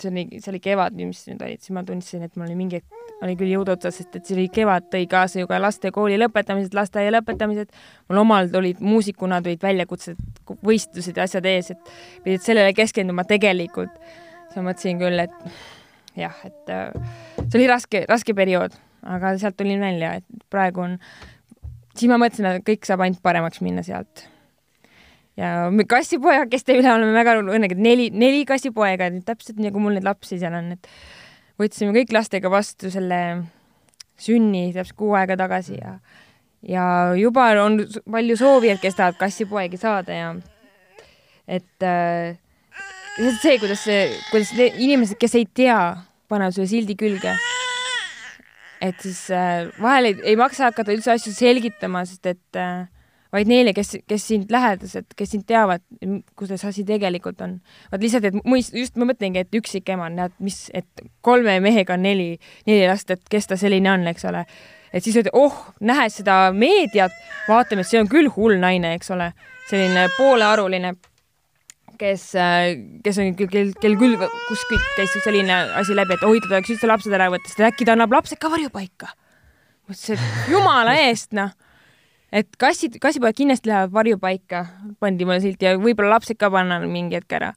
[0.00, 2.80] see oli, see oli kevad, mis nüüd olid, siis ma tunnistasin, et mul oli mingi
[2.80, 5.92] hetk, oli küll jõud otsas, sest et see oli kevad, tõi kaasa ju ka laste
[5.94, 7.72] kooli lõpetamised, lasteaia lõpetamised.
[8.08, 10.20] mul omal tulid muusikuna tulid väljakutsed,
[10.66, 11.90] võistlused ja asjad ees, et
[12.24, 13.96] pidid sellele keskenduma tegelikult.
[14.46, 15.34] siis ma mõtlesin küll, et
[16.16, 16.92] jah, et äh,
[17.46, 20.98] see oli raske, raske periood, aga sealt tulin välja, et praegu on,
[21.96, 24.26] siis ma mõtlesin, et kõik saab ainult paremaks minna sealt
[25.36, 30.56] ja kassipojakeste üle oleme väga õnnekad, neli, neli kassipoega, täpselt nagu mul neid lapsi seal
[30.56, 30.88] on, et
[31.60, 33.20] võtsime kõik lastega vastu selle
[34.20, 35.98] sünni täpselt kuu aega tagasi ja
[36.66, 36.84] ja
[37.18, 40.30] juba on palju soovijaid, kes tahavad kassipoegi saada ja
[41.46, 42.36] et äh,
[43.42, 45.78] see, kuidas see, kuidas inimesed, kes ei tea,
[46.28, 47.36] panevad sulle sildi külge.
[48.80, 52.88] et siis äh, vahel ei, ei maksa hakata üldse asju selgitama, sest et äh,
[53.34, 55.82] vaid neile, kes, kes sind lähedased, kes sind teavad,
[56.38, 57.58] kuidas asi tegelikult on.
[57.92, 62.06] vaat lihtsalt, et muist-, just ma mõtlengi, et üksikema, näed, mis, et kolme mehega on
[62.06, 62.36] neli,
[62.68, 64.46] neli last, et kes ta selline on, eks ole.
[64.92, 67.12] et siis öeldi, oh, nähes seda meediat,
[67.48, 69.32] vaatame, et see on küll hull naine, eks ole,
[69.70, 70.94] selline poolearuline,
[71.98, 72.30] kes,
[73.04, 76.74] kes on küll, kel, kel küll kuskilt käis selline asi läbi, et oi, ta tahaks
[76.76, 79.12] üldse lapsed ära võtta, sest äkki ta annab lapsed ka varjupaika.
[79.86, 81.54] mõtlesin, et jumala eest, noh
[82.32, 84.64] et kassid, kassipoeg kindlasti lähevad varjupaika,
[85.00, 87.52] pandi mulle silt ja võib-olla lapsed ka panna mingi hetk ära.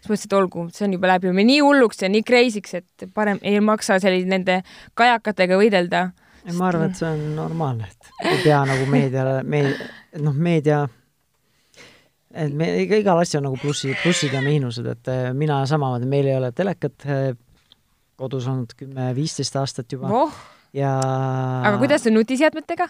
[0.00, 3.06] siis mõtlesin, et olgu, see on juba läbi, me nii hulluks ja nii crazy'ks, et
[3.14, 4.62] parem ei maksa sellise nende
[4.94, 6.10] kajakatega võidelda.
[6.52, 9.88] ma arvan, et see on normaalne, et ei pea nagu meediale, meedia,
[10.24, 10.84] noh, meedia
[12.34, 16.08] et me, iga, igal asjal on nagu plussid, plussid ja miinused, et eh, mina samamoodi,
[16.10, 17.30] meil ei ole telekat eh,
[18.18, 20.42] kodus olnud kümme-viisteist aastat juba oh.
[20.74, 22.88] ja aga kuidas on nutiseadmetega?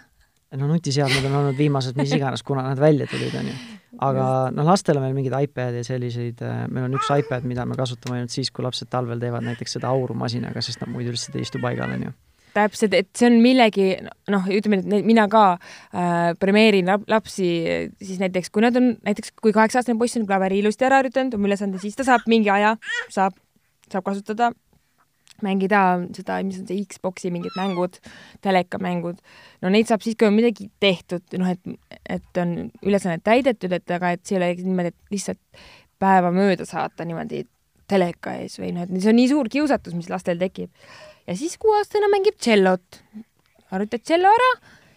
[0.58, 3.56] No nutiseadmed on olnud viimased mis iganes, kuna nad välja tulid, on ju.
[4.04, 7.66] aga noh, lastel on veel mingeid iPad'e ja selliseid, äh, meil on üks iPad, mida
[7.68, 11.14] me kasutame ainult siis, kui lapsed talvel teevad näiteks seda auru masinaga, sest nad muidu
[11.14, 12.14] lihtsalt ei istu paigal, on ju
[12.54, 13.88] täpselt, et see on millegi,
[14.30, 17.48] noh, ütleme, et mina ka äh, premeerin lapsi
[17.98, 21.50] siis näiteks, kui nad on näiteks, kui kaheksa-aastane poiss on klaveri ilusti ära harjutanud, oma
[21.50, 22.76] ülesande, siis ta saab mingi aja,
[23.10, 23.34] saab,
[23.90, 24.52] saab kasutada
[25.44, 25.84] mängida
[26.16, 27.98] seda, mis on see Xbox'i mingid mängud,
[28.44, 29.22] telekamängud,
[29.62, 32.54] no neid saab siis, kui on midagi tehtud, noh, et, et on
[32.84, 35.64] ülesannet täidetud, et aga et see ei ole niimoodi, et lihtsalt
[36.02, 37.44] päeva mööda saata niimoodi
[37.90, 40.72] teleka ees või noh, et see on nii suur kiusatus, mis lastel tekib.
[41.28, 43.02] ja siis kuueaastane mängib tšellot,
[43.72, 44.50] harjutad tšello ära,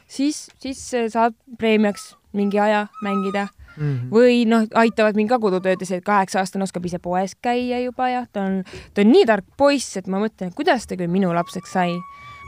[0.08, 0.82] siis, siis
[1.14, 3.84] saab preemiaks mingi aja mängida mm.
[3.84, 4.12] -hmm.
[4.12, 8.42] või noh, aitavad mind ka kodutöödes, et kaheksa-aastane oskab ise poes käia juba ja ta
[8.42, 8.64] on,
[8.94, 12.00] ta on nii tark poiss, et ma mõtlen, kuidas ta küll minu lapseks sai.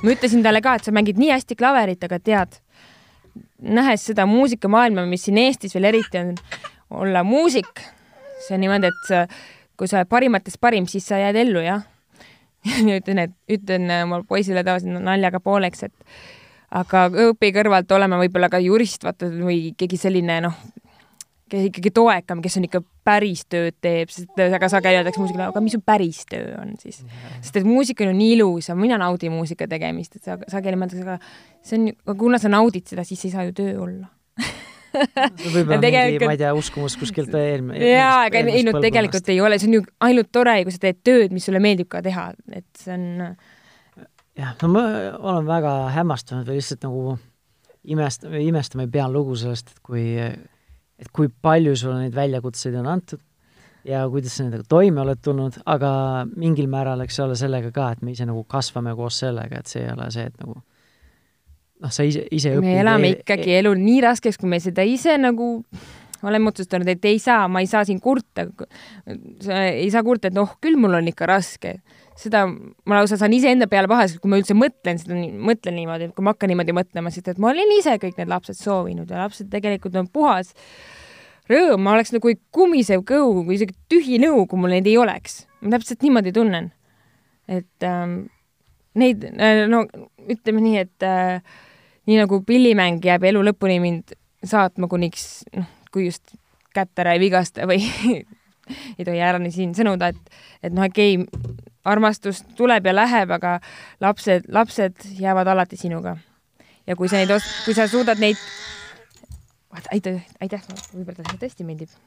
[0.03, 2.59] ma ütlesin talle ka, et sa mängid nii hästi klaverit, aga tead,
[3.61, 6.35] nähes seda muusikamaailma, mis siin Eestis veel eriti on,
[6.89, 7.81] olla muusik,
[8.47, 9.31] see on niimoodi, et
[9.77, 11.83] kui sa oled parimatest parim, siis sa jääd ellu, jah
[12.99, 15.93] ütlen, et ütlen oma poisile tavaliselt naljaga pooleks, et
[16.75, 20.57] aga õpi kõrvalt olema võib-olla ka jurist, vaata, või keegi selline noh,
[21.49, 25.63] kes ikkagi toekam, kes on ikka päris tööd teeb, sest väga sageli öeldakse muusikule, aga
[25.65, 27.01] mis su päris töö on siis?
[27.41, 31.05] sest et muusika on ju nii ilus ja mina naudin muusika tegemist, et sageli mõeldakse,
[31.05, 31.17] aga
[31.65, 34.09] see on, kuna sa naudid seda, siis ei saa ju töö olla
[35.53, 37.79] võib-olla mingi, ma ei tea, uskumus kuskilt eelmine.
[37.91, 41.01] jaa, aga ei no tegelikult ei ole, see on ju ainult tore, kui sa teed
[41.05, 43.33] tööd, mis sulle meeldib ka teha, et see on.
[44.39, 44.85] jah, no ma
[45.17, 47.17] olen väga hämmastunud või lihtsalt nagu
[47.89, 50.05] imest-, imestama ei pea lugu sellest, et kui
[50.99, 53.21] et kui palju sulle neid väljakutseid on antud
[53.87, 55.91] ja kuidas sa nendega toime oled tulnud, aga
[56.35, 59.85] mingil määral, eks ole, sellega ka, et me ise nagu kasvame koos sellega, et see
[59.85, 64.39] ei ole see, et nagu noh, sa ise, ise me elame ikkagi elu nii raskeks,
[64.39, 65.55] kui me seda ise nagu
[66.27, 68.43] oleme otsustanud, et ei saa, ma ei saa siin kurta.
[69.47, 71.77] ei saa kurta, et noh, küll mul on ikka raske
[72.19, 75.17] seda ma lausa saan iseenda peale pahaseks, kui ma üldse mõtlen seda,
[75.49, 78.31] mõtlen niimoodi, et kui ma hakkan niimoodi mõtlema, sest et ma olin ise kõik need
[78.31, 80.51] lapsed soovinud ja lapsed tegelikult on puhas
[81.49, 85.45] rõõm, ma oleks nagu kummisev kõhu või isegi tühi nõu, kui mul neid ei oleks.
[85.61, 86.71] ma täpselt niimoodi tunnen.
[87.47, 88.27] et ähm,
[88.99, 89.85] neid äh,, no
[90.29, 91.39] ütleme nii, et äh,
[92.09, 94.13] nii nagu pillimäng jääb elu lõpuni mind
[94.45, 96.35] saatma, kuniks noh, kui just
[96.75, 97.81] kätt ära ei vigasta või
[98.97, 103.31] ei tohi ära nii siin sõnuda, et, et noh, okei okay,, armastus tuleb ja läheb,
[103.31, 103.59] aga
[104.01, 106.17] lapsed, lapsed jäävad alati sinuga.
[106.87, 107.31] Ja kui sa neid
[107.65, 108.39] kui sa suudad neid,
[109.93, 110.63] aitäh, aitäh,
[110.93, 111.91] võib-olla talle tõesti meeldib.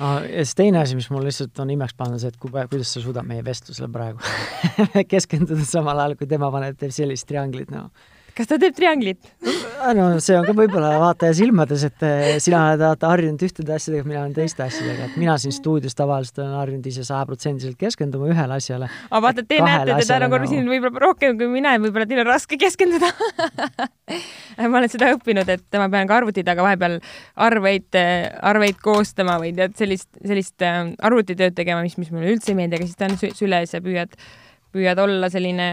[0.00, 2.94] Ah, ja siis teine asi, mis mul lihtsalt on imeks pannud, see, et kui, kuidas
[2.94, 4.22] sa suudad meie vestlusele praegu
[5.12, 7.90] keskenduda samal ajal, kui tema paneb, teeb sellist trianglit, no
[8.40, 9.20] kas ta teeb trianglit?
[9.96, 14.22] no see on ka võib-olla vaataja silmades, et eh, sina oled harjunud ühtede asjadega, mina
[14.22, 18.90] olen teiste asjadega, et mina siin stuudios tavaliselt olen harjunud ise sajaprotsendiliselt keskenduma ühele asjale.
[19.10, 22.30] aga vaata, te näete teda nagu siin võib-olla rohkem kui mina ja võib-olla teil on
[22.30, 23.12] raske keskenduda
[24.70, 26.98] ma olen seda õppinud, et ma pean ka arvuti taga vahepeal
[27.48, 28.00] arveid,
[28.52, 32.80] arveid koostama või tead sellist, sellist äh, arvutitööd tegema, mis, mis mulle üldse ei meeldi,
[32.80, 34.20] aga siis ta on süles ja püüad,
[34.74, 35.72] püüad olla selline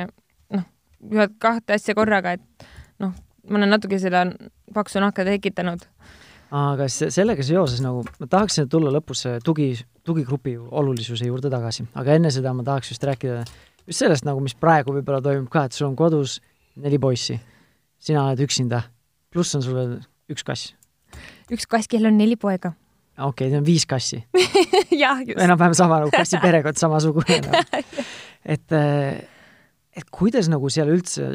[1.03, 2.67] ühed kahte asja korraga, et
[3.03, 3.13] noh,
[3.49, 4.25] ma olen natuke seda
[4.73, 5.85] paksu nahka tekitanud.
[6.51, 9.73] aga sellega seoses nagu ma tahaksin tulla lõpus tugi,
[10.07, 13.43] tugigrupi olulisuse juurde tagasi, aga enne seda ma tahaks just rääkida
[13.87, 16.37] just sellest nagu, mis praegu võib-olla toimub ka, et sul on kodus
[16.79, 17.37] neli poissi,
[17.99, 18.83] sina oled üksinda,
[19.33, 19.95] pluss on sul veel
[20.31, 20.73] üks kass.
[21.51, 22.73] üks kass, kellel on neli poega.
[23.17, 24.23] okei okay,, see on viis kassi
[25.03, 25.39] jah, just.
[25.39, 27.39] enam-vähem sama nagu kassi perekond, samasugune
[28.53, 29.23] et äh,
[29.97, 31.27] et kuidas nagu seal üldse,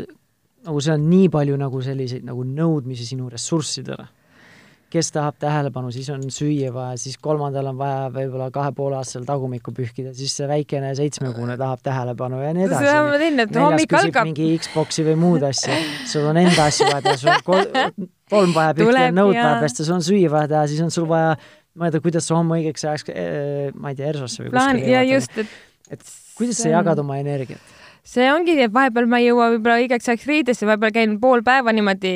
[0.67, 4.09] nagu seal on nii palju nagu selliseid nagu nõudmisi sinu ressurssidele.
[4.93, 9.25] kes tahab tähelepanu, siis on süüa vaja, siis kolmandal on vaja võib-olla kahe poole aastasel
[9.25, 12.91] tagumikku pühkida, siis see väikene seitsmekuune tahab tähelepanu ja nii edasi.
[12.91, 14.29] seda ma teen, et hommik algab.
[14.29, 15.81] mingi Xbox'i või muud asja,
[16.13, 19.89] sul on enda asju vaja teha, sul on kol-, kolm vaja pühkida, nõud vaja pesta,
[19.89, 21.39] sul on süüa vaja teha, siis on sul vaja
[21.73, 25.41] mõelda, kuidas sa homme õigeks ajaks, eh, ma ei tea, ERSO-sse või kuskile ja just,
[25.41, 25.61] et
[25.97, 26.05] et
[26.37, 27.79] kuidas sa jagad oma energiat?
[28.03, 31.75] See ongi, et vahepeal ma ei jõua võib-olla õigeks ajaks riidesse, vahepeal käin pool päeva
[31.75, 32.13] niimoodi,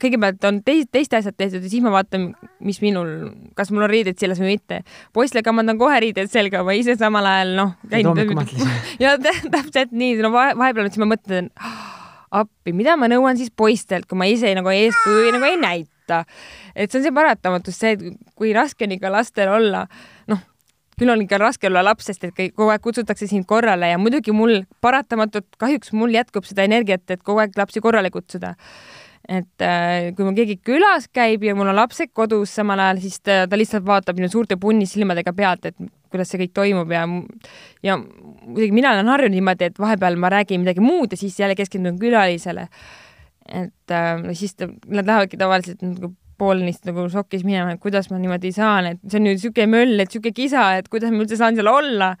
[0.00, 2.30] kõigepealt on teist, teiste asjad tehtud ja siis ma vaatan,
[2.64, 3.10] mis minul,
[3.58, 4.82] kas mul on riided seljas või mitte.
[5.16, 8.06] poistele kammandan kohe riided selga, ma ise samal ajal noh, käin.
[9.02, 11.50] ja täpselt nii, no vahepeal siis ma mõtlen,
[12.30, 16.24] appi, mida ma nõuan siis poistelt, kui ma ise nagu eeskuju nagu ei näita.
[16.74, 19.84] et see on see paratamatus, see, kui raske on ikka lastel olla,
[20.30, 20.46] noh
[21.00, 24.34] küll on ikka raske olla laps, sest et kogu aeg kutsutakse sind korrale ja muidugi
[24.36, 28.56] mul paratamatult kahjuks mul jätkub seda energiat, et kogu aeg lapsi korrale kutsuda.
[29.28, 33.20] et äh, kui mul keegi külas käib ja mul on lapsed kodus samal ajal, siis
[33.20, 35.76] ta, ta lihtsalt vaatab minu suurte punnisilmadega pealt, et
[36.10, 37.04] kuidas see kõik toimub ja
[37.84, 41.54] ja muidugi mina olen harjunud niimoodi, et vahepeal ma räägin midagi muud ja siis jälle
[41.54, 42.68] keskendun külalisele.
[43.48, 48.08] et äh, siis ta, nad lähevadki tavaliselt nagu pool neist nagu šokis minema, et kuidas
[48.10, 51.22] ma niimoodi saan, et see on ju niisugune möll, et niisugune kisa, et kuidas ma
[51.24, 52.14] üldse saan seal olla.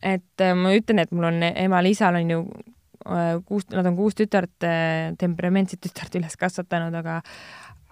[0.00, 2.38] et äh, ma ütlen, et mul on emal-isal on ju
[3.04, 7.20] äh, kuus, nad on kuus tütart, äh, temperamentset tütart üles kasvatanud, aga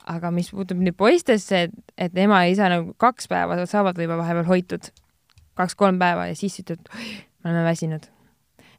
[0.08, 4.22] aga mis puutub nüüd poistesse, et, et ema ja isa nagu kaks päeva saavad võib-olla
[4.22, 4.88] vahepeal hoitud,
[5.58, 6.88] kaks-kolm päeva ja siis ütlevad,
[7.44, 8.08] me oleme väsinud.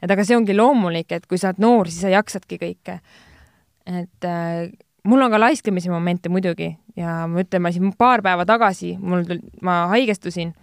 [0.02, 3.00] et aga see ongi loomulik, et kui sa oled noor, siis sa jaksadki kõike.
[3.86, 4.72] et äh,
[5.04, 9.26] mul on ka laisklemise momente muidugi ja ma ütlen, ma siin paar päeva tagasi, mul,
[9.66, 10.54] ma haigestusin,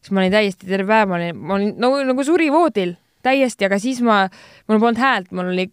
[0.00, 3.78] siis ma olin täiesti terve päev, ma olin, ma olin nagu, nagu surivoodil täiesti, aga
[3.82, 4.22] siis ma,
[4.70, 5.66] mul polnud häält, mul oli,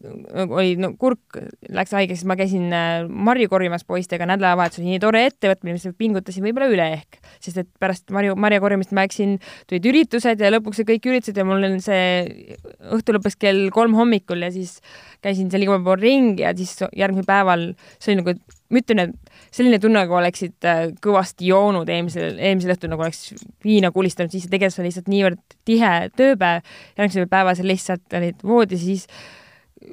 [0.45, 1.39] oli no kurk
[1.73, 6.45] läks haigeks, siis ma käisin äh, marju korjamas poistega nädalavahetusel, nii tore ettevõtmine, mis pingutasin
[6.45, 9.37] võib-olla üle ehk, sest et pärast marju, marja korjamist ma läksin,
[9.69, 12.47] tulid üritused ja lõpuks kõik üritused ja mul see
[12.95, 14.77] õhtu lõppes kell kolm hommikul ja siis
[15.23, 18.37] käisin seal igal pool ringi ja siis järgmisel päeval see oli nagu,
[18.69, 23.33] ma ütlen, et selline tunne, nagu oleksid äh, kõvasti joonud eelmisel, eelmisel õhtul, nagu oleks
[23.65, 26.71] viina kulistanud, siis tegelikult see oli lihtsalt niivõrd tihe tööpäev.
[26.97, 29.07] järgmisel päeval sa lihtsalt olid voodis, siis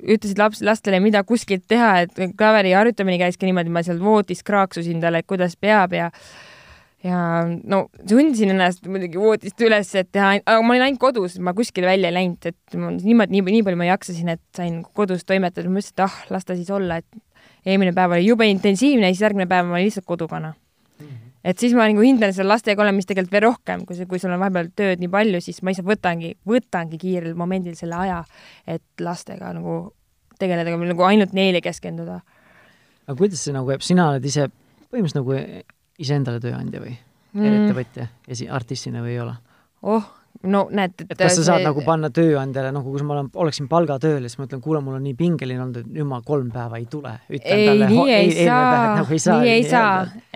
[0.03, 4.43] ütlesid laps, lastele, mida kuskilt teha, et klaveri harjutamine käis ka niimoodi, ma seal voodis
[4.47, 6.11] kraaksusin talle, et kuidas peab ja
[7.05, 7.19] ja
[7.69, 11.91] no sundisin ennast muidugi voodist üles, et teha, aga ma olin ainult kodus, ma kuskile
[11.91, 15.69] välja ei läinud, et ma niimoodi, nii, nii palju ma jaksasin, et sain kodus toimetada,
[15.69, 17.21] ma ütlesin, et ah, las ta siis olla, et
[17.67, 21.07] eelmine päev oli jube intensiivne ja siis järgmine päev ma olin lihtsalt kodukana mm.
[21.07, 21.33] -hmm.
[21.45, 24.35] et siis ma nagu hindan seda lastega olemist tegelikult veel rohkem, kui see, kui sul
[24.35, 28.25] on vahepeal tööd nii palju, siis ma lihtsalt võtangi, võtangi kiirel momendil selle aja,
[28.67, 29.95] et lastega nagu
[30.39, 32.21] tegeleda, nagu ainult neile keskenduda.
[33.07, 34.49] aga kuidas see nagu jääb, sina oled ise
[34.91, 35.65] põhimõtteliselt nagu
[35.99, 36.95] iseendale tööandja või
[37.35, 37.57] mm.
[37.63, 39.35] ettevõtja esi-, artistina või ei ole?
[39.83, 40.07] oh,
[40.51, 41.47] no näed, et kas sa see...
[41.49, 44.81] saad nagu panna tööandjale, noh, kui ma olen, oleksin palgatööl ja siis ma ütlen, kuule,
[44.85, 47.15] mul on nii pingeline olnud, et nüüd ma kolm päeva ei tule.
[47.31, 49.93] ei, nii ei, ei saa, nagu ei saa, nii ei saa,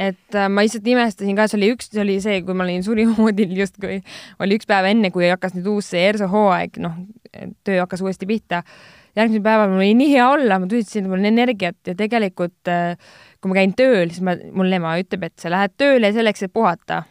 [0.09, 2.85] et äh, ma lihtsalt imestasin ka, see oli üks, see oli see, kui ma olin
[2.87, 4.01] surivoodil justkui,
[4.44, 7.01] oli üks päev enne, kui hakkas nüüd uus see ERSO hooaeg, noh,
[7.66, 8.62] töö hakkas uuesti pihta.
[9.18, 12.94] järgmisel päeval mul oli nii hea olla, ma tundsin, mul on energiat ja tegelikult äh,
[13.42, 16.55] kui ma käin tööl, siis ma, mul ema ütleb, et sa lähed tööle selleks, et
[16.55, 17.05] puhata.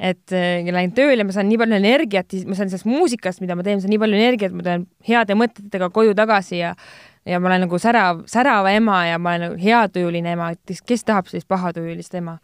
[0.00, 3.64] Et äh, lähen tööle, ma saan nii palju energiat, ma saan sellest muusikast, mida ma
[3.66, 6.74] teen, ma saan nii palju energiat, ma tulen heade mõtetega koju tagasi ja
[7.26, 11.02] ja ma olen nagu särav, särava ema ja ma olen nagu heatujuline ema, et kes,
[11.04, 12.38] tahab sellist pahatujulist ema.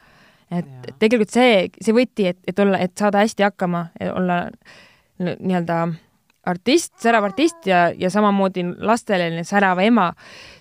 [0.51, 0.97] et Jaa.
[0.99, 4.41] tegelikult see, see võti, et, et olla, et saada hästi hakkama, olla
[5.23, 5.77] nii-öelda
[6.51, 10.11] artist, särav artist ja, ja samamoodi lastele särav ema,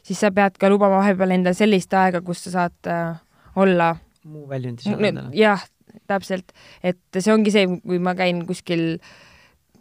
[0.06, 3.18] siis sa pead ka lubama vahepeal endale sellist aega, kus sa saad äh,
[3.56, 4.86] olla muu väljundis
[5.34, 5.64] jah,
[6.08, 6.52] täpselt,
[6.84, 9.00] et see ongi see, kui ma käin kuskil,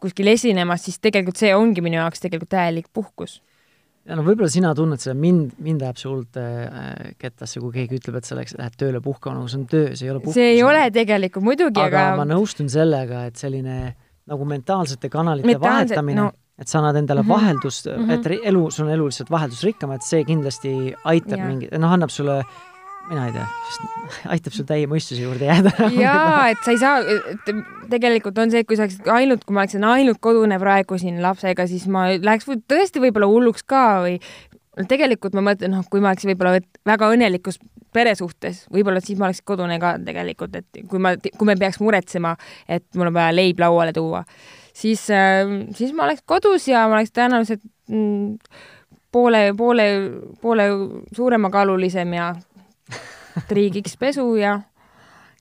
[0.01, 3.41] kuskil esinemas, siis tegelikult see ongi minu jaoks tegelikult täielik puhkus
[4.09, 7.99] ja no võib-olla sina tunned seda, mind, mind ajab see hullult äh, kettasse, kui keegi
[8.01, 10.35] ütleb, et sa läks, lähed tööle puhkama, nagu see on töö, see ei ole puhkus.
[10.41, 13.77] see ei ole tegelikult muidugi, aga, aga, ma nõustun sellega, et selline
[14.31, 17.31] nagu mentaalsete kanalite Mentaalsed- vahetamine no- et sa annad endale mm Mhm.
[17.31, 17.41] -hmm.
[17.43, 18.09] vaheldust mm, Mhm.
[18.11, 18.15] -hmm.
[18.19, 22.11] et ri- elu, sul on elu lihtsalt vaheldusrikkam, et see kindlasti aitab mingi, noh, annab
[22.11, 22.43] sulle,
[23.11, 23.47] mina ei tea,
[24.35, 25.73] aitab sul täie mõistuse juurde jääda.
[26.05, 27.51] jaa, et sa ei saa, et
[27.91, 31.21] tegelikult on see, et kui sa oleksid ainult, kui ma oleksin ainult kodune praegu siin
[31.25, 34.17] lapsega, siis ma läheks tõesti võib-olla hulluks ka või
[34.79, 37.61] no tegelikult ma mõtlen, noh, kui ma oleks võib-olla väga õnnelikus
[37.95, 42.37] peresuhtes, võib-olla siis ma oleks kodune ka tegelikult, et kui ma, kui me peaks muretsema,
[42.71, 44.23] et mul on vaja leib lauale tuua,
[44.71, 45.09] siis,
[45.77, 48.37] siis ma oleks kodus ja ma oleks tõenäoliselt mm,
[49.13, 49.87] poole, poole,
[50.41, 50.69] poole
[51.17, 52.31] suuremakaalulisem ja
[53.51, 54.59] triigiks pesu ja,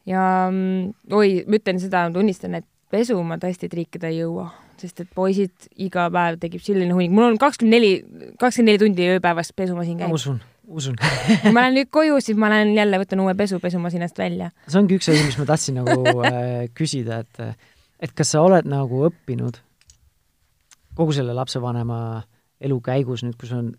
[0.09, 5.03] ja mm, oi, ma ütlen seda, tunnistan, et pesu ma tõesti triikida ei jõua, sest
[5.03, 7.91] et poisid iga päev tekib selline hunnik, mul on kakskümmend neli,
[8.41, 10.15] kakskümmend neli tundi ööpäevas pesumasin ma käib.
[10.17, 10.97] usun, usun.
[10.99, 14.51] kui ma lähen nüüd koju, siis ma lähen jälle võtan uue pesu pesumasinast välja.
[14.67, 17.43] see ongi üks asi, mis ma tahtsin nagu äh, küsida, et
[17.99, 19.59] et kas sa oled nagu õppinud
[20.99, 21.99] kogu selle lapsevanema
[22.63, 23.69] elu käigus nüüd, kui sul on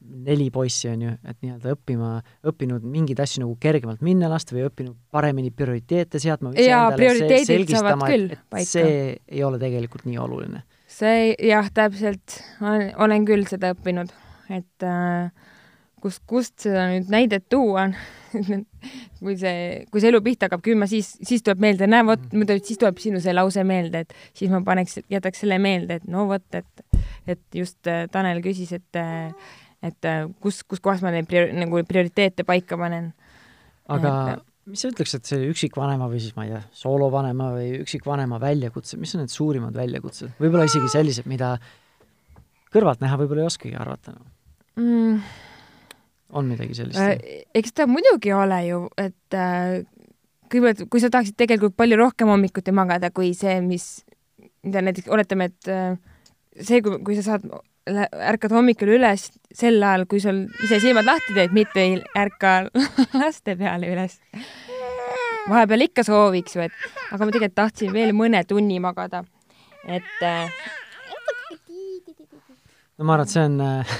[0.00, 2.10] neli poissi, on ju, et nii-öelda õppima,
[2.46, 8.04] õppinud mingeid asju nagu kergemalt minna lasta või õppinud paremini prioriteete seadma Jaa, prioriteedid saavad
[8.06, 8.68] küll paika.
[8.70, 10.62] see ei ole tegelikult nii oluline.
[10.88, 12.38] see jah, täpselt,
[12.96, 14.14] olen küll seda õppinud,
[14.54, 15.28] et äh,
[16.02, 17.88] kust, kust seda nüüd näidet tuua
[19.18, 22.58] kui see, kui see elu pihta hakkab küünma, siis, siis tuleb meelde, näe vot, muidu
[22.62, 26.28] siis tuleb sinu see lause meelde, et siis ma paneks, jätaks selle meelde, et no
[26.30, 29.02] vot, et, et just äh, Tanel küsis, et,
[29.82, 33.12] et äh, kus, kus kohas ma neid prior, nagu prioriteete paika panen.
[33.88, 37.68] aga Et- mis sa ütleks, et see üksikvanema või siis ma ei tea, soolovanema või
[37.82, 40.34] üksikvanema väljakutsed, mis on need suurimad väljakutsed?
[40.40, 41.54] võib-olla isegi sellised, mida
[42.74, 44.26] kõrvaltnäha võib-olla ei oskagi arvata no..
[44.78, 45.22] Mm.
[46.36, 47.46] on midagi sellist Äh, äh,?
[47.58, 49.80] eks ta muidugi ole ju, et äh,
[50.52, 53.88] kõigepealt, kui sa tahaksid tegelikult palju rohkem hommikuti magada kui see, mis,
[54.66, 55.96] mida näiteks oletame, et äh,
[56.60, 57.48] see, kui, kui sa saad,
[58.32, 62.54] ärkad hommikul üles sel ajal, kui sul ise silmad lahti teed, mitte ei ärka
[63.20, 64.18] laste peale üles.
[65.48, 69.24] vahepeal ikka sooviks ju, et aga ma tegelikult tahtsin veel mõne tunni magada.
[69.86, 70.50] et äh,
[72.98, 73.94] no ma arvan, et see on äh,,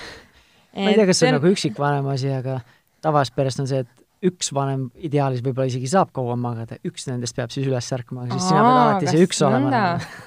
[0.74, 2.60] ma ei tea, kas see on nagu üksikvanema asi, aga
[3.04, 3.98] tavalises peres on see, et
[4.28, 8.34] üks vanem ideaalis võib-olla isegi saab kauem magada, üks nendest peab siis üles ärkama, aga
[8.34, 9.82] siis sina pead alati see üks olema.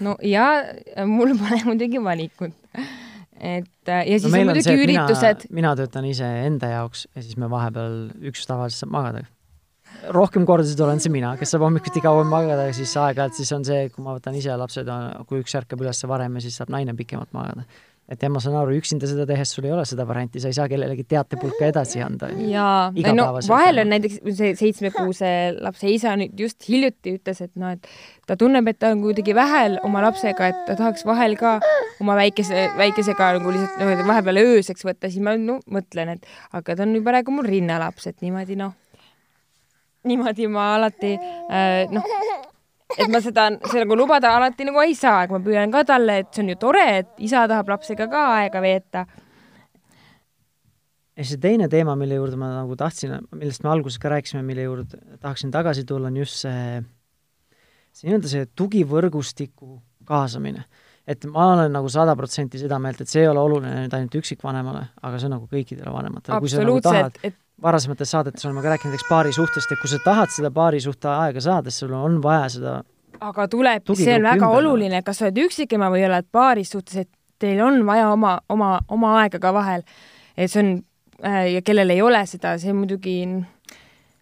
[0.06, 0.48] no ja
[1.10, 2.56] mul pole muidugi valikut.
[3.42, 6.70] Et äh, ja siis no on meil on muidugi see, üritused,, mina töötan ise enda
[6.76, 9.24] jaoks ja siis me vahepeal üks tavaliselt saab magada.
[10.14, 13.88] rohkem kordasid olen see mina, kes saab hommikuti kauem magada siis aeg-ajalt siis on see,
[13.94, 14.92] kui ma võtan ise lapsed,
[15.30, 17.66] kui üks ärkab üles varem ja siis saab naine pikemalt magada.
[18.12, 20.58] et jah, ma saan aru, üksinda seda tehes sul ei ole seda varianti, sa ei
[20.58, 22.30] saa kellelegi teatepulka edasi anda.
[22.46, 23.88] jaa, no vahel on.
[23.88, 27.90] on näiteks see seitsmekuuse lapse isa nüüd just hiljuti ütles, et noh, et
[28.30, 31.58] ta tunneb, et ta on kuidagi vähel oma lapsega, et ta tahaks vahel ka
[32.02, 36.76] oma väikese, väikesega nagu lihtsalt noh, vahepeal ööseks võtta, siis ma no, mõtlen, et aga
[36.78, 38.76] ta on ju praegu mul rinnalaps, et niimoodi noh,
[40.10, 42.06] niimoodi ma alati äh, noh,
[42.98, 46.22] et ma seda, seda nagu lubada alati nagu ei saa, aga ma püüan ka talle,
[46.24, 49.06] et see on ju tore, et isa tahab lapsega ka aega veeta
[51.18, 54.66] ja see teine teema, mille juurde ma nagu tahtsin, millest me alguses ka rääkisime, mille
[54.66, 56.82] juurde tahaksin tagasi tulla, on just see,
[57.94, 59.76] see nii-öelda see tugivõrgustiku
[60.08, 60.66] kaasamine.
[61.08, 64.18] Et ma olen nagu sada protsenti seda meelt, et see ei ole oluline nüüd ainult
[64.22, 68.64] üksikvanemale, aga see on nagu kõikidele vanematele, kui sa nagu tahad et varasemates saadetes oleme
[68.64, 72.22] ka rääkinud näiteks paarisuhtest, et kui sa tahad seda paarisuhte aega saada, siis sul on
[72.24, 72.80] vaja seda
[73.22, 77.04] aga tuleb, see on väga ümber, oluline, kas sa oled üksikema või oled paaris suhtes,
[77.06, 79.86] et teil on vaja oma, oma, oma aega ka vahel.
[80.38, 80.72] et see on
[81.26, 83.18] äh, ja kellel ei ole seda, see muidugi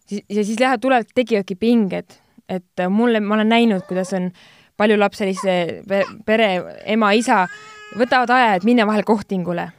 [0.10, 2.18] ja siis lähevad, tulevad, tekivadki pinged,
[2.50, 4.32] et äh, mulle, ma olen näinud, kuidas on
[4.80, 5.58] paljulapselise
[5.88, 6.54] pe- pere
[6.90, 7.44] ema-isa
[8.00, 9.70] võtavad aja, et minna vahel kohtingule.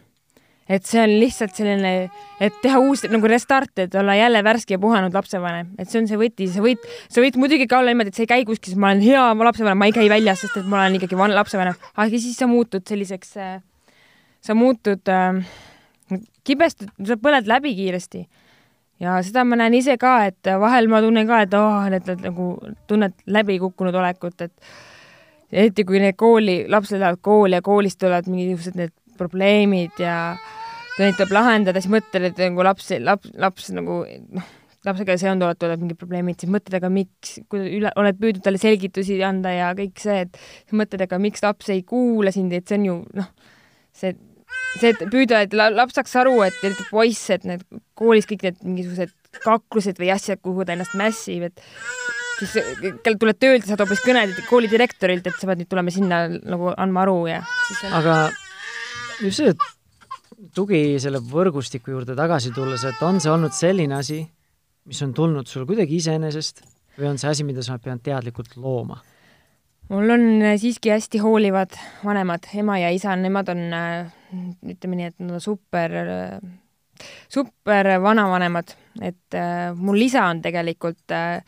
[0.70, 1.92] Et see on lihtsalt selline,
[2.38, 6.06] et teha uus nagu restart, et olla jälle värske ja puhanud lapsevanem, et see on
[6.06, 8.76] see võti, sa võid, sa võid muidugi ka olla niimoodi, et sa ei käi kuskil,
[8.78, 11.74] ma olen hea lapsevanem, ma ei käi väljas, sest et ma olen ikkagi van lapsevanem,
[11.96, 13.34] aga siis sa muutud selliseks,
[14.46, 15.42] sa muutud äh,
[16.46, 18.22] kibestud, sa põled läbi kiiresti.
[19.00, 22.24] Ja seda ma näen ise ka, et vahel ma tunnen ka, et oh, et, et
[22.26, 22.52] nagu
[22.90, 24.72] tunned läbikukkunud olekut, et
[25.50, 30.16] eriti kui need kooli, lapsed lähevad kooli ja koolist tulevad mingisugused need probleemid ja
[31.00, 34.48] neid tuleb lahendada, siis mõtled, et nagu laps, laps, laps nagu noh,
[34.86, 39.18] lapsega seonduvalt tulevad mingid probleemid, siis mõtled, aga miks, kui üle, oled püüdnud talle selgitusi
[39.24, 42.88] anda ja kõik see, et mõtled, aga miks laps ei kuula sind, et see on
[42.88, 43.30] ju noh,
[43.96, 44.14] see,
[44.78, 47.64] see, et püüda, et laps saaks aru, et eriti poiss, et need
[47.98, 51.62] koolis kõik need mingisugused kaklused või asjad, kuhu ta ennast mässib, et
[52.40, 52.54] siis
[53.04, 57.04] tuled töölt saad hoopis kõned kooli direktorilt, et sa pead nüüd tulema sinna nagu andma
[57.04, 57.98] aru ja siis on...
[58.00, 58.16] aga
[59.20, 64.22] just see, et tugi selle võrgustiku juurde tagasi tulles, et on see olnud selline asi,
[64.88, 66.64] mis on tulnud sul kuidagi iseenesest
[66.98, 69.00] või on see asi, mida sa pead teadlikult looma?
[69.90, 71.74] Mul on äh, siiski hästi hoolivad
[72.04, 74.12] vanemad, ema ja isa, nemad on, äh,
[74.70, 81.14] ütleme nii, et nad on super, äh, super vanavanemad, et äh, mul isa on tegelikult
[81.16, 81.42] äh,,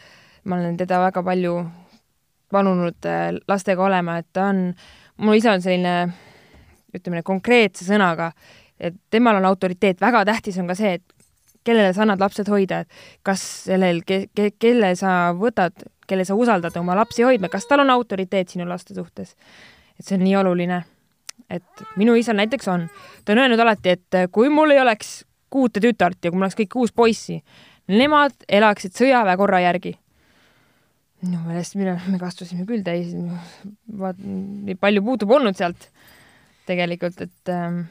[0.45, 1.55] ma olen teda väga palju
[2.53, 4.67] palunud äh, lastega olema, et ta on,
[5.23, 5.97] mul isa on selline,
[6.93, 8.33] ütleme, konkreetse sõnaga,
[8.81, 11.22] et temal on autoriteet, väga tähtis on ka see, et
[11.65, 16.37] kellele sa annad lapsed hoida, et kas sellel ke,, ke, kelle sa võtad, kelle sa
[16.39, 19.37] usaldad oma lapsi hoidma, kas tal on autoriteet sinu laste suhtes.
[19.99, 20.83] et see on nii oluline.
[21.51, 22.89] et minu isal näiteks on,
[23.25, 26.57] ta on öelnud alati, et kui mul ei oleks kuute tütart ja kui mul oleks
[26.57, 27.43] kõik kuus poissi,
[27.93, 29.97] nemad elaksid sõjaväekorra järgi.
[31.23, 33.13] minu meelest, mille me kasvasime küll täis,
[33.99, 35.87] vaat nii palju puudu polnud sealt
[36.67, 37.85] tegelikult, et ähm,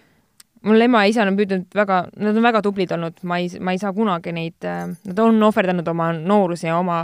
[0.67, 3.73] mul ema ja isa on püüdnud väga, nad on väga tublid olnud, ma ei, ma
[3.73, 7.03] ei saa kunagi neid, äh, nad on ohverdanud oma nooruse ja oma,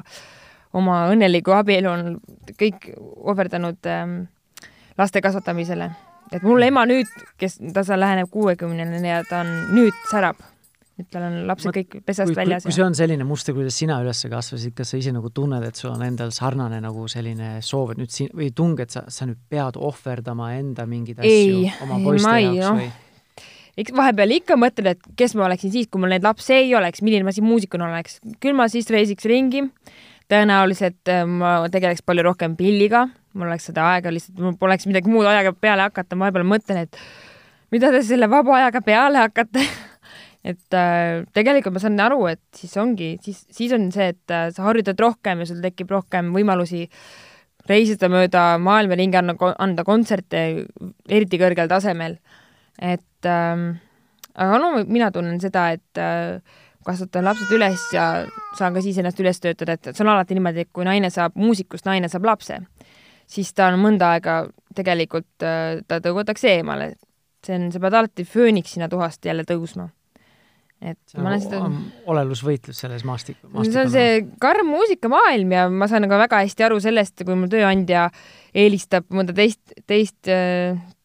[0.77, 2.11] oma õnneliku abielu on
[2.59, 4.19] kõik ohverdanud ähm,
[4.97, 5.89] laste kasvatamisele.
[6.31, 10.39] et mul ema nüüd, kes, ta seal läheneb kuuekümnele ja ta on, nüüd särab.
[10.97, 12.65] nüüd tal on lapsed kõik pesast kui, väljas.
[12.65, 15.77] kui see on selline muster, kuidas sina üles kasvasid, kas sa ise nagu tunned, et
[15.77, 19.29] sul on endal sarnane nagu selline soov, et nüüd siin, või tung, et sa, sa
[19.29, 22.81] nüüd pead ohverdama enda mingeid asju Ei, oma poiste ei, jaoks noh.
[22.81, 23.06] või?
[23.77, 27.03] Eks vahepeal ikka mõtled, et kes ma oleksin siis, kui mul neid lapsi ei oleks,
[27.05, 28.19] milline ma siis muusikuna oleks.
[28.43, 29.67] küll ma siis reisiks ringi,
[30.31, 33.07] tõenäoliselt äh, ma tegeleks palju rohkem pilliga,
[33.37, 36.87] mul oleks seda aega lihtsalt, mul poleks midagi muud ajaga peale hakata, ma vahepeal mõtlen,
[36.87, 37.03] et
[37.71, 39.63] mida te selle vaba ajaga peale hakkate
[40.51, 44.49] et äh, tegelikult ma saan aru, et siis ongi, siis, siis on see, et äh,
[44.55, 46.85] sa harjutad rohkem ja sul tekib rohkem võimalusi
[47.67, 50.43] reisida mööda maailma ringi, anda, anda kontserte
[51.09, 52.17] eriti kõrgel tasemel.
[52.77, 53.69] Et ähm,
[54.37, 56.39] aga no mina tunnen seda, et äh,
[56.87, 58.05] kasvatan lapsed üles ja
[58.57, 61.35] saan ka siis ennast üles töötada, et see on alati niimoodi, et kui naine saab
[61.39, 62.61] muusikust, naine saab lapse,
[63.27, 64.39] siis ta on mõnda aega
[64.77, 66.95] tegelikult, ta tõugatakse eemale.
[67.45, 69.89] see on, sa pead alati fööniksina tuhast jälle tõusma.
[70.81, 73.81] et see ma olen on seda olelusvõitlus selles maastik-, see maastikul.
[73.81, 78.09] on see karm muusikamaailm ja ma saan ka väga hästi aru sellest, kui mu tööandja
[78.53, 80.29] eelistab mõnda teist, teist,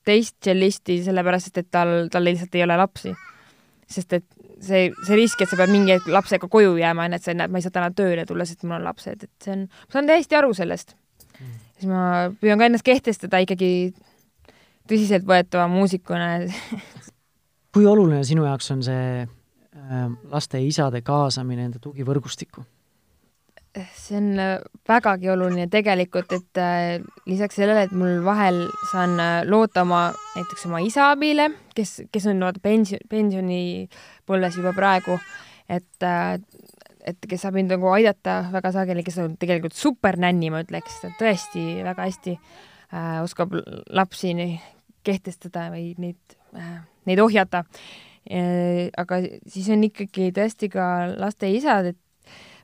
[0.06, 3.14] teist tšellisti, sellepärast et tal, tal lihtsalt ei ole lapsi.
[3.92, 4.24] sest et
[4.64, 7.52] see, see risk, et sa pead mingi hetk lapsega koju jääma, on, et sa näed,
[7.52, 10.08] ma ei saa täna tööle tulla, sest mul on lapsed, et see on, ma saan
[10.08, 10.96] täiesti aru sellest.
[11.76, 13.92] siis ma püüan ka ennast kehtestada ikkagi
[14.88, 16.30] tõsiseltvõetava muusikuna
[17.72, 22.64] kui oluline sinu jaoks on see äh, laste ja isade kaasamine enda tugivõrgustikku?
[23.72, 24.58] See on äh,
[24.88, 30.02] vägagi oluline tegelikult, et äh, lisaks sellele, et mul vahel saan äh, loota oma,
[30.36, 35.18] näiteks oma isa abile, kes, kes on vaata pension, pensionipõlves juba praegu,
[35.72, 36.08] et
[37.02, 41.80] et kes saab mind nagu aidata väga sageli, kes on tegelikult supernänni, ma ütleks, tõesti
[41.82, 43.56] väga hästi äh, oskab
[43.90, 44.36] lapsi
[45.02, 47.64] kehtestada või neid äh,, neid ohjata.
[48.22, 49.16] Aga
[49.50, 50.84] siis on ikkagi tõesti ka
[51.18, 52.01] laste isad, et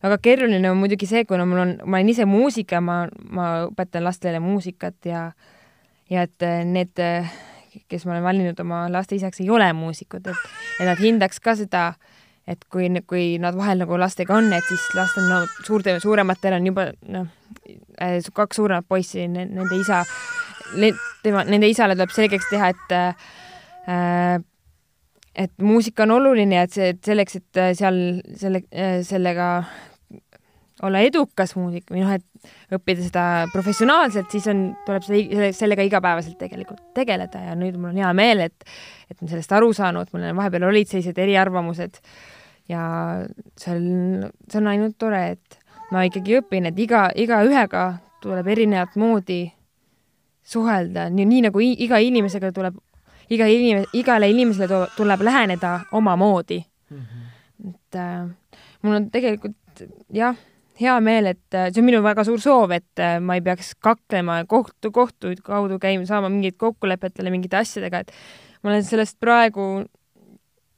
[0.03, 3.49] väga keeruline on muidugi see, kuna mul on, ma olen ise muusik ja ma, ma
[3.69, 5.29] õpetan lastele muusikat ja
[6.11, 7.29] ja et äh, need, äh,
[7.89, 10.47] kes ma olen valinud oma laste isaks, ei ole muusikud, et,
[10.79, 11.85] et nad hindaks ka seda,
[12.49, 16.69] et kui, kui nad vahel nagu lastega on, et siis lastel no suurte, suurematel on
[16.71, 17.29] juba noh,
[18.33, 20.05] kaks suuremat poissi, nende isa,
[21.25, 24.39] tema, nende isale tuleb selgeks teha, et äh,
[25.39, 27.99] et muusika on oluline ja et see, et selleks, et seal
[28.41, 28.65] selle,
[29.07, 29.51] sellega
[30.87, 36.39] olla edukas muusik või noh, et õppida seda professionaalselt, siis on, tuleb selle, sellega igapäevaselt
[36.41, 38.67] tegelikult tegeleda ja nüüd mul on hea meel, et
[39.09, 42.01] et ma sellest aru saanud, mul vahepeal olid sellised eriarvamused
[42.69, 42.83] ja
[43.57, 45.59] see on, see on ainult tore, et
[45.95, 47.87] ma ikkagi õpin, et iga, igaühega
[48.23, 49.47] tuleb erinevat moodi
[50.49, 52.77] suhelda, nii, nii nagu iga inimesega tuleb
[53.33, 56.99] iga inimene, igale inimesele tuleb läheneda omamoodi mm.
[56.99, 57.71] -hmm.
[57.71, 58.29] et äh,
[58.83, 60.37] mul on tegelikult jah,
[60.79, 63.73] hea meel, et äh, see on minu väga suur soov, et äh, ma ei peaks
[63.83, 68.15] kaklema kohtu, kohtu kaudu käima, saama mingit kokkulepetele mingite asjadega, et
[68.63, 69.69] ma olen sellest praegu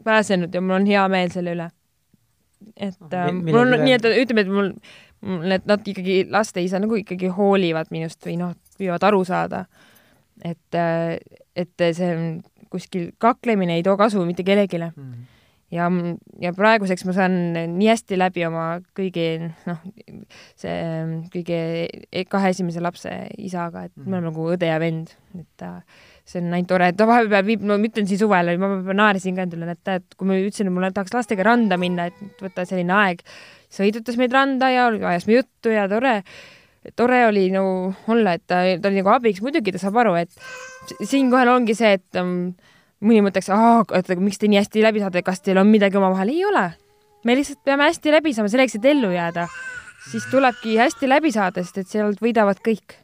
[0.05, 1.68] pääsenud ja mul on hea meel selle üle.
[2.76, 4.70] et äh, mul on nii, et ütleme, et mul,
[5.26, 9.66] mul, et nad ikkagi, laste isa nagu ikkagi hoolivad minust või noh, püüavad aru saada.
[10.44, 10.80] et,
[11.61, 12.40] et see on
[12.70, 14.94] kuskil kaklemine ei too kasu mitte kellelegi mm.
[14.96, 15.39] -hmm
[15.75, 15.87] ja,
[16.43, 18.66] ja praeguseks ma saan nii hästi läbi oma
[18.97, 19.27] kõigi,
[19.68, 19.81] noh,
[20.59, 20.77] see
[21.33, 21.59] kõige
[22.11, 25.66] e-, kahe esimese lapse isaga, et me oleme nagu õde ja vend, et
[26.27, 29.39] see on ainult tore, et ta vahepeal viib, no ma ütlen siin suvel, ma naersin
[29.39, 32.66] ka endale, et, et kui ma ütlesin, et mulle tahaks lastega randa minna, et võtta
[32.68, 33.23] selline aeg,
[33.71, 36.21] sõidutas meid randa ja ajasime juttu ja tore,
[36.99, 40.99] tore oli nagu olla, et ta, ta oli nagu abiks, muidugi ta saab aru, et
[40.99, 42.53] siinkohal ongi see, et um,
[43.05, 43.51] mõni mõtleks,
[43.96, 46.70] et miks te nii hästi läbi saate, kas teil on midagi omavahel, ei ole.
[47.24, 49.46] me lihtsalt peame hästi läbi saama selleks, et ellu jääda.
[50.11, 52.96] siis tulebki hästi läbi saada, sest et sealt võidavad kõik.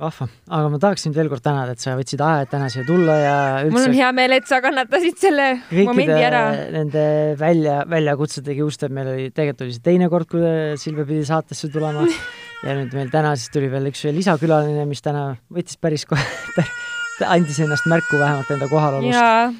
[0.00, 3.16] vahva, aga ma tahaks sind veel kord tänada, et sa võtsid et täna siia tulla
[3.20, 3.34] ja
[3.66, 6.44] üldse mul on hea meel, et sa kannatasid selle momendi ära.
[6.72, 7.02] Nende
[7.40, 12.06] välja, väljakutsete kiuste, meil oli, tegelikult oli see teine kord, kui Silvia pidi saatesse tulema
[12.64, 16.24] ja nüüd meil täna siis tuli veel üks lisakülaline, mis täna võttis päris kohe
[17.26, 19.14] andis ennast märku vähemalt enda kohalolust.
[19.14, 19.50] jaa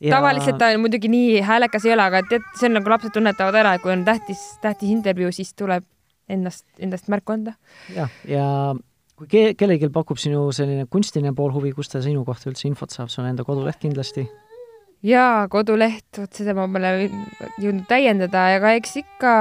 [0.00, 0.16] ja...
[0.16, 3.74] tavaliselt ta muidugi nii häälekas ei ole, aga tead, see on nagu lapsed tunnetavad ära,
[3.76, 5.86] et kui on tähtis, tähtis intervjuu, siis tuleb
[6.30, 7.54] ennast, endast märku anda.
[7.94, 8.46] jah, ja
[9.18, 12.94] kui ke kellelgi pakub sinu selline kunstiline pool huvi, kust ta sinu kohta üldse infot
[12.94, 14.26] saab, sul on enda koduleht kindlasti?
[15.04, 16.94] jaa, koduleht, vot seda ma pole
[17.62, 19.34] jõudnud täiendada, aga eks ikka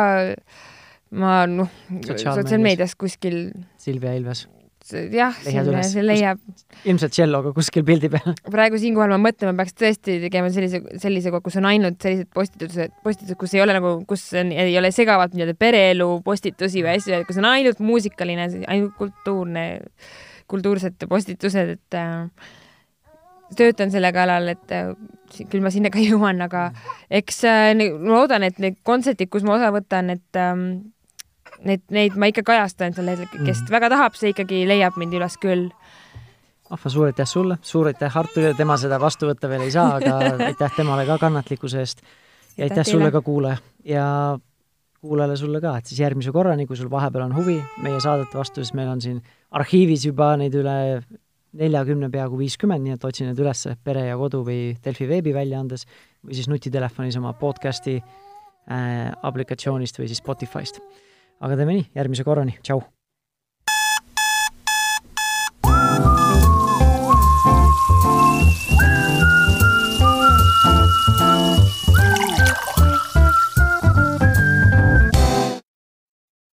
[1.13, 1.71] ma noh,
[2.03, 3.45] sotsiaalmeedias kuskil
[3.81, 4.47] Silvia Ilves
[4.91, 6.39] jah, see, leiab.
[6.83, 8.33] ilmselt tšelloga kuskil pildi peal.
[8.55, 12.29] praegu siinkohal ma mõtlen, ma peaks tõesti tegema sellise, sellise koha, kus on ainult sellised
[12.35, 16.97] postitused, postitused, kus ei ole nagu, kus on, ei ole segavalt nii-öelda pereelu postitusi või
[16.97, 19.65] asju, kus on ainult muusikaline, ainult kultuurne,
[20.51, 22.51] kultuursed postitused, et äh,
[23.57, 24.91] töötan selle kallal, et äh,
[25.49, 26.71] küll ma sinna ka jõuan, aga
[27.13, 27.71] eks äh,
[28.03, 30.92] loodan, et need kontserdid, kus ma osa võtan, et ähm,
[31.67, 33.73] neid, neid ma ikka kajastan sel hetkel, kes mm.
[33.73, 35.69] väga tahab, see ikkagi leiab mind üles küll.
[36.69, 40.17] ahva, suur aitäh sulle, suur aitäh Arturile, tema seda vastu võtta veel ei saa, aga
[40.51, 42.03] aitäh temale ka kannatlikkuse eest.
[42.57, 43.59] ja aitäh sulle ka, kuulaja.
[43.87, 44.05] ja
[45.03, 48.63] kuulajale sulle ka, et siis järgmise korrani, kui sul vahepeal on huvi meie saadete vastu,
[48.63, 49.19] siis meil on siin
[49.51, 50.77] arhiivis juba neid üle
[51.53, 55.85] neljakümne, peaaegu viiskümmend, nii et otsi need üles Pere ja Kodu või Delfi veebiväljaandes
[56.25, 60.81] või siis nutitelefonis oma podcasti äh, aplikatsioonist või siis Spotify'st
[61.41, 62.83] aga teeme nii, järgmise korrani, tšau!